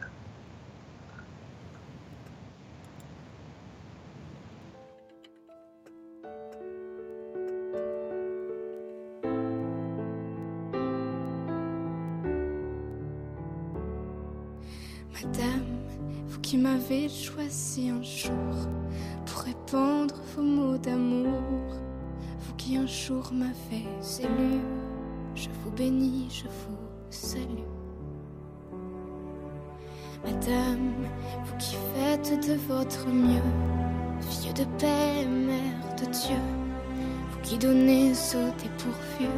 M'avez 23.30 23.86
élu, 24.20 24.60
je 25.34 25.48
vous 25.62 25.70
bénis, 25.70 26.28
je 26.30 26.44
vous 26.44 26.78
salue. 27.10 27.68
Madame, 30.24 30.92
vous 31.44 31.56
qui 31.58 31.76
faites 31.94 32.48
de 32.48 32.54
votre 32.68 33.06
mieux, 33.08 33.42
fille 34.20 34.52
de 34.52 34.64
paix, 34.78 35.24
mère 35.26 35.94
de 35.96 36.04
Dieu, 36.06 36.42
vous 37.30 37.40
qui 37.42 37.58
donnez 37.58 38.10
au 38.10 38.62
dépourvu, 38.62 39.28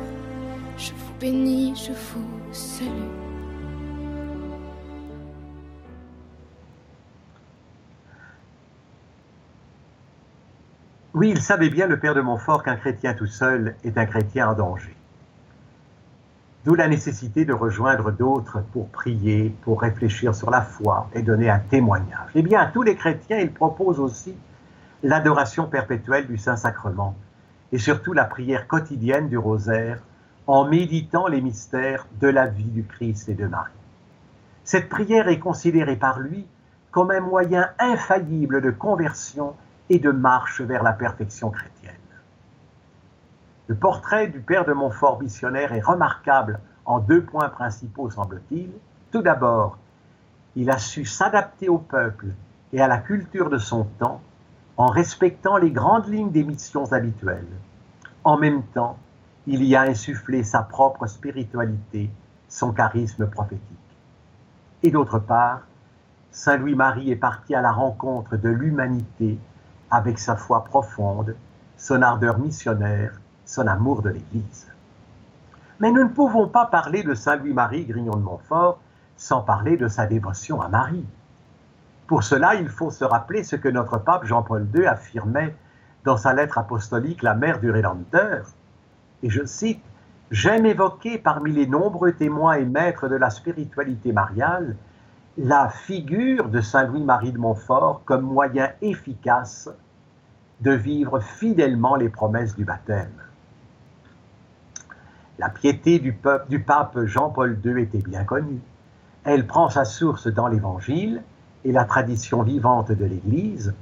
je 0.77 0.91
vous 0.93 1.15
bénis, 1.21 1.75
je 1.77 1.93
vous 1.93 2.53
salue. 2.53 3.34
Oui, 11.15 11.31
il 11.31 11.41
savait 11.41 11.71
bien, 11.71 11.87
le 11.87 12.01
père 12.01 12.17
de 12.17 12.21
Montfort, 12.21 12.65
qu'un 12.65 12.75
chrétien 12.75 13.15
tout 13.15 13.27
seul 13.27 13.77
est 13.85 13.97
un 13.97 14.05
chrétien 14.05 14.49
en 14.49 14.55
danger. 14.55 14.97
D'où 16.65 16.75
la 16.75 16.89
nécessité 16.89 17.45
de 17.45 17.53
rejoindre 17.53 18.11
d'autres 18.11 18.65
pour 18.73 18.89
prier, 18.89 19.55
pour 19.63 19.81
réfléchir 19.81 20.35
sur 20.35 20.51
la 20.51 20.63
foi 20.63 21.09
et 21.13 21.23
donner 21.23 21.49
un 21.49 21.61
témoignage. 21.61 22.31
Eh 22.35 22.43
bien, 22.43 22.61
à 22.61 22.67
tous 22.67 22.83
les 22.83 22.97
chrétiens, 22.97 23.39
il 23.39 23.53
propose 23.53 24.01
aussi 24.01 24.35
l'adoration 25.05 25.69
perpétuelle 25.69 26.27
du 26.27 26.37
Saint-Sacrement 26.37 27.15
et 27.71 27.79
surtout 27.79 28.13
la 28.13 28.25
prière 28.25 28.67
quotidienne 28.67 29.29
du 29.29 29.39
rosaire 29.39 30.01
en 30.49 30.65
méditant 30.65 31.29
les 31.29 31.41
mystères 31.41 32.09
de 32.21 32.27
la 32.27 32.47
vie 32.47 32.65
du 32.65 32.83
Christ 32.83 33.29
et 33.29 33.35
de 33.35 33.47
Marie. 33.47 33.73
Cette 34.65 34.89
prière 34.89 35.29
est 35.29 35.39
considérée 35.39 35.97
par 35.97 36.19
lui 36.19 36.45
comme 36.91 37.13
un 37.13 37.21
moyen 37.21 37.69
infaillible 37.79 38.61
de 38.61 38.73
conversion 38.73 39.55
et 39.91 39.99
de 39.99 40.11
marche 40.11 40.61
vers 40.61 40.83
la 40.83 40.93
perfection 40.93 41.51
chrétienne. 41.51 41.95
Le 43.67 43.75
portrait 43.75 44.29
du 44.29 44.41
père 44.41 44.65
de 44.65 44.73
Montfort 44.73 45.21
missionnaire 45.21 45.73
est 45.73 45.81
remarquable 45.81 46.61
en 46.85 46.99
deux 46.99 47.23
points 47.23 47.49
principaux, 47.49 48.11
semble-t-il. 48.11 48.71
Tout 49.11 49.23
d'abord, 49.23 49.79
il 50.57 50.71
a 50.71 50.79
su 50.79 51.05
s'adapter 51.05 51.69
au 51.69 51.79
peuple 51.79 52.27
et 52.73 52.81
à 52.81 52.89
la 52.89 52.99
culture 52.99 53.49
de 53.51 53.59
son 53.59 53.85
temps 53.85 54.21
en 54.77 54.87
respectant 54.87 55.57
les 55.57 55.71
grandes 55.71 56.09
lignes 56.09 56.31
des 56.31 56.45
missions 56.45 56.93
habituelles. 56.93 57.47
En 58.23 58.37
même 58.37 58.65
temps, 58.65 58.99
il 59.47 59.63
y 59.65 59.77
a 59.77 59.83
insufflé 59.83 60.43
sa 60.43 60.63
propre 60.63 61.07
spiritualité, 61.07 62.11
son 62.49 62.73
charisme 62.73 63.27
prophétique. 63.29 63.63
Et 64.83 64.91
d'autre 64.91 65.19
part, 65.19 65.63
Saint 66.31 66.57
Louis-Marie 66.57 67.11
est 67.11 67.17
parti 67.17 67.55
à 67.55 67.63
la 67.63 67.71
rencontre 67.71 68.37
de 68.37 68.49
l'humanité 68.49 69.39
avec 69.95 70.19
sa 70.19 70.37
foi 70.37 70.65
profonde, 70.65 71.37
son 71.77 72.03
ardeur 72.03 72.39
missionnaire 72.39 73.13
son 73.45 73.67
amour 73.67 74.03
de 74.03 74.11
l'Église. 74.11 74.67
Mais 75.81 75.93
nous 75.93 76.05
ne 76.05 76.09
pouvons 76.09 76.49
pas 76.49 76.67
parler 76.67 77.03
de 77.03 77.15
Saint 77.15 77.37
Louis-Marie 77.37 77.85
Grignon 77.85 78.17
de 78.17 78.23
Montfort 78.23 78.79
sans 79.17 79.43
parler 79.43 79.77
de 79.77 79.89
sa 79.89 80.07
dévotion 80.07 80.61
à 80.61 80.69
Marie. 80.69 81.07
Pour 82.07 82.23
cela, 82.23 82.55
il 82.55 82.69
faut 82.69 82.91
se 82.91 83.05
rappeler 83.05 83.45
ce 83.45 83.57
que 83.57 83.69
notre 83.69 83.99
pape 83.99 84.25
Jean-Paul 84.25 84.67
II 84.75 84.87
affirmait 84.87 85.55
dans 86.05 86.17
sa 86.17 86.33
lettre 86.33 86.59
apostolique 86.59 87.23
La 87.23 87.35
mère 87.35 87.61
du 87.61 87.71
Rédempteur. 87.71 88.47
Et 89.23 89.31
je 89.31 89.45
cite 89.45 89.83
J'aime 90.31 90.67
évoquer 90.67 91.19
parmi 91.19 91.53
les 91.53 91.67
nombreux 91.67 92.13
témoins 92.13 92.55
et 92.55 92.65
maîtres 92.65 93.09
de 93.09 93.17
la 93.17 93.31
spiritualité 93.31 94.13
mariale 94.13 94.75
la 95.37 95.69
figure 95.69 96.49
de 96.49 96.61
Saint 96.61 96.85
Louis-Marie 96.85 97.33
de 97.33 97.39
Montfort 97.39 98.03
comme 98.05 98.23
moyen 98.23 98.71
efficace 98.81 99.69
de 100.65 100.73
vivre 100.73 101.21
fidèlement 101.21 101.95
les 101.95 102.09
promesses 102.09 102.57
du 102.57 102.65
baptême. 102.65 103.13
La 105.39 105.51
piété 105.51 105.99
du, 105.99 106.13
pape 106.15 107.05
Jean-Paul 107.05 107.61
II 107.63 107.83
était 107.83 107.99
bien 107.99 108.25
connue. 108.25 108.61
Elle 109.25 109.47
prend 109.47 109.69
sa 109.69 109.85
source 109.85 110.27
dans 110.27 110.49
l'Évangile 110.49 111.23
et 111.65 111.73
la 111.73 111.85
tradition 111.85 112.43
vivante 112.43 112.93
de 112.93 113.05
l'Église, 113.05 113.75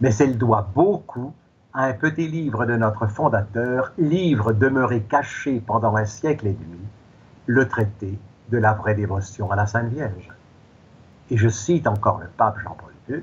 mais 0.00 0.14
elle 0.16 0.38
doit 0.38 0.68
beaucoup 0.74 1.34
à 1.74 1.84
un 1.84 1.92
petit 1.92 2.28
livre 2.28 2.64
de 2.64 2.76
notre 2.76 3.06
fondateur, 3.08 3.92
livre 3.98 4.52
demeuré 4.52 5.02
caché 5.02 5.60
pendant 5.60 5.96
un 5.96 6.06
siècle 6.06 6.46
et 6.46 6.52
demi, 6.52 6.80
le 7.46 7.68
traité 7.68 8.18
de 8.50 8.58
la 8.58 8.72
vraie 8.72 8.94
dévotion 8.94 9.50
à 9.50 9.56
la 9.56 9.66
Sainte 9.66 9.88
Vierge. 9.88 10.30
Et 11.30 11.36
je 11.36 11.48
cite 11.48 11.86
encore 11.86 12.20
le 12.20 12.28
pape 12.28 12.58
Jean-Paul 12.60 12.92
II, 13.08 13.22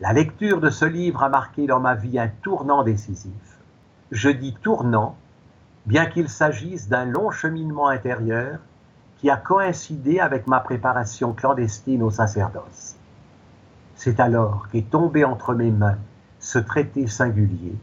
La 0.00 0.12
lecture 0.12 0.60
de 0.60 0.70
ce 0.70 0.84
livre 0.84 1.24
a 1.24 1.28
marqué 1.28 1.66
dans 1.66 1.80
ma 1.80 1.96
vie 1.96 2.20
un 2.20 2.28
tournant 2.28 2.84
décisif. 2.84 3.32
Je 4.12 4.28
dis 4.28 4.54
tournant 4.62 5.16
bien 5.86 6.06
qu'il 6.06 6.28
s'agisse 6.28 6.88
d'un 6.88 7.04
long 7.04 7.32
cheminement 7.32 7.88
intérieur 7.88 8.60
qui 9.16 9.28
a 9.28 9.36
coïncidé 9.36 10.20
avec 10.20 10.46
ma 10.46 10.60
préparation 10.60 11.32
clandestine 11.32 12.04
au 12.04 12.10
sacerdoce. 12.10 12.94
C'est 13.96 14.20
alors 14.20 14.68
qu'est 14.68 14.88
tombé 14.88 15.24
entre 15.24 15.52
mes 15.52 15.72
mains 15.72 15.98
ce 16.38 16.60
traité 16.60 17.08
singulier, 17.08 17.74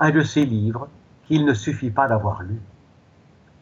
un 0.00 0.10
de 0.10 0.22
ces 0.22 0.44
livres 0.44 0.88
qu'il 1.28 1.44
ne 1.44 1.54
suffit 1.54 1.92
pas 1.92 2.08
d'avoir 2.08 2.42
lu. 2.42 2.60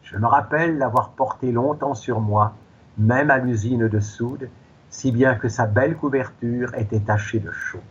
Je 0.01 0.17
me 0.17 0.25
rappelle 0.25 0.79
l'avoir 0.79 1.09
porté 1.09 1.51
longtemps 1.51 1.93
sur 1.93 2.19
moi, 2.19 2.55
même 2.97 3.29
à 3.29 3.37
l'usine 3.37 3.87
de 3.87 3.99
soude, 3.99 4.49
si 4.91 5.11
bien 5.11 5.35
que 5.35 5.49
sa 5.49 5.65
belle 5.65 5.95
couverture 5.95 6.75
était 6.75 6.99
tachée 6.99 7.39
de 7.39 7.51
chaux. 7.51 7.81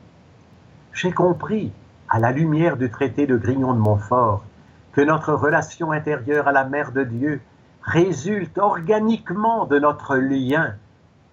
J'ai 0.92 1.12
compris, 1.12 1.72
à 2.08 2.18
la 2.18 2.30
lumière 2.30 2.76
du 2.76 2.90
traité 2.90 3.26
de 3.26 3.36
Grignon 3.36 3.74
de 3.74 3.78
Montfort, 3.78 4.44
que 4.92 5.00
notre 5.00 5.32
relation 5.32 5.92
intérieure 5.92 6.46
à 6.46 6.52
la 6.52 6.64
Mère 6.64 6.92
de 6.92 7.02
Dieu 7.02 7.40
résulte 7.82 8.58
organiquement 8.58 9.64
de 9.64 9.78
notre 9.78 10.16
lien 10.16 10.74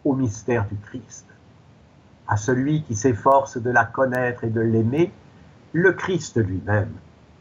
au 0.06 0.16
mystère 0.16 0.66
du 0.66 0.78
Christ. 0.78 1.28
À 2.28 2.38
celui 2.38 2.84
qui 2.84 2.96
s'efforce 2.96 3.58
de 3.58 3.70
la 3.70 3.84
connaître 3.84 4.44
et 4.44 4.50
de 4.50 4.62
l'aimer, 4.62 5.12
le 5.74 5.92
Christ 5.94 6.38
lui-même 6.38 6.94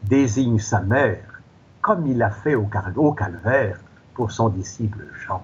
désigne 0.03 0.59
sa 0.59 0.81
mère, 0.81 1.41
comme 1.81 2.05
il 2.07 2.17
l'a 2.17 2.29
fait 2.29 2.55
au, 2.55 2.65
calvaire 2.65 3.79
pour 4.13 4.31
son 4.31 4.49
disciple 4.49 5.05
Jean. 5.25 5.43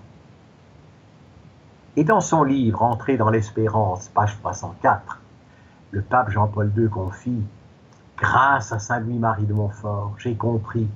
Et 1.96 2.04
dans 2.04 2.22
son 2.22 2.44
livre 2.44 2.82
Entrée 2.82 3.18
dans 3.18 3.30
l'espérance, 3.30 4.10
page 4.10 4.36
304, 4.40 5.20
le 5.92 6.02
pape 6.02 6.32
Jean-Paul 6.32 6.72
II 6.76 6.90
confie 6.90 7.44
Grâce 8.18 8.72
à 8.72 8.80
Saint 8.80 9.00
Louis-Marie 9.00 9.46
de 9.46 9.54
Montfort, 9.54 10.16
j'ai 10.18 10.34
compris 10.34 10.88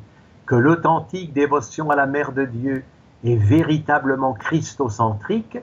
que 0.47 0.55
l'authentique 0.55 1.33
dévotion 1.33 1.91
à 1.91 1.95
la 1.95 2.07
Mère 2.07 2.31
de 2.31 2.45
Dieu 2.45 2.83
est 3.23 3.35
véritablement 3.35 4.33
christocentrique, 4.33 5.59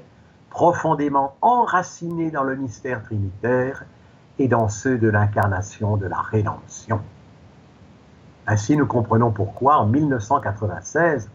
profondément 0.51 1.35
enracinée 1.41 2.31
dans 2.31 2.45
le 2.45 2.55
mystère 2.55 3.03
trinitaire 3.03 3.85
et 4.39 4.47
dans 4.47 4.69
ceux 4.69 4.99
de 4.99 5.09
l'incarnation 5.09 5.97
de 5.97 6.07
la 6.07 6.21
rédemption. 6.21 7.01
Ainsi, 8.47 8.77
nous 8.77 8.87
comprenons 8.87 9.33
pourquoi, 9.33 9.79
en 9.79 9.87
1996, 9.87 11.29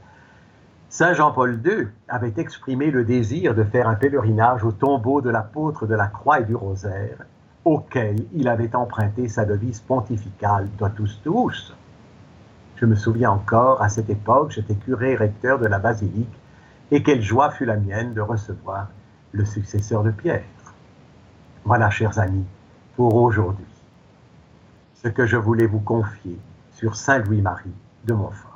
Saint 0.92 1.14
Jean-Paul 1.14 1.62
II 1.64 1.88
avait 2.08 2.34
exprimé 2.38 2.90
le 2.90 3.06
désir 3.06 3.54
de 3.54 3.64
faire 3.64 3.88
un 3.88 3.94
pèlerinage 3.94 4.64
au 4.64 4.72
tombeau 4.72 5.22
de 5.22 5.30
l'apôtre 5.30 5.86
de 5.86 5.94
la 5.94 6.08
Croix 6.08 6.40
et 6.40 6.46
du 6.46 6.56
Rosaire, 6.56 7.26
auquel 7.64 8.26
il 8.34 8.48
avait 8.48 8.76
emprunté 8.76 9.30
sa 9.30 9.46
devise 9.46 9.82
pontificale 9.82 10.68
Totus 10.80 11.22
Tuus. 11.22 11.76
Je 12.78 12.88
me 12.88 12.96
souviens 12.96 13.30
encore, 13.30 13.84
à 13.84 13.90
cette 13.90 14.10
époque, 14.10 14.50
j'étais 14.50 14.74
curé 14.74 15.16
recteur 15.16 15.60
de 15.60 15.68
la 15.68 15.78
basilique, 15.78 16.34
et 16.90 17.04
quelle 17.04 17.22
joie 17.22 17.52
fut 17.52 17.66
la 17.66 17.78
mienne 17.78 18.16
de 18.16 18.22
recevoir 18.22 18.88
le 19.32 19.46
successeur 19.46 20.02
de 20.02 20.10
Pierre. 20.10 20.44
Voilà, 21.66 21.92
chers 21.92 22.18
amis, 22.18 22.48
pour 22.96 23.14
aujourd'hui, 23.14 23.64
ce 24.96 25.08
que 25.08 25.28
je 25.28 25.38
voulais 25.38 25.68
vous 25.68 25.82
confier 25.82 26.40
sur 26.72 26.96
Saint 26.96 27.20
Louis-Marie 27.20 27.76
de 28.06 28.14
Montfort. 28.14 28.49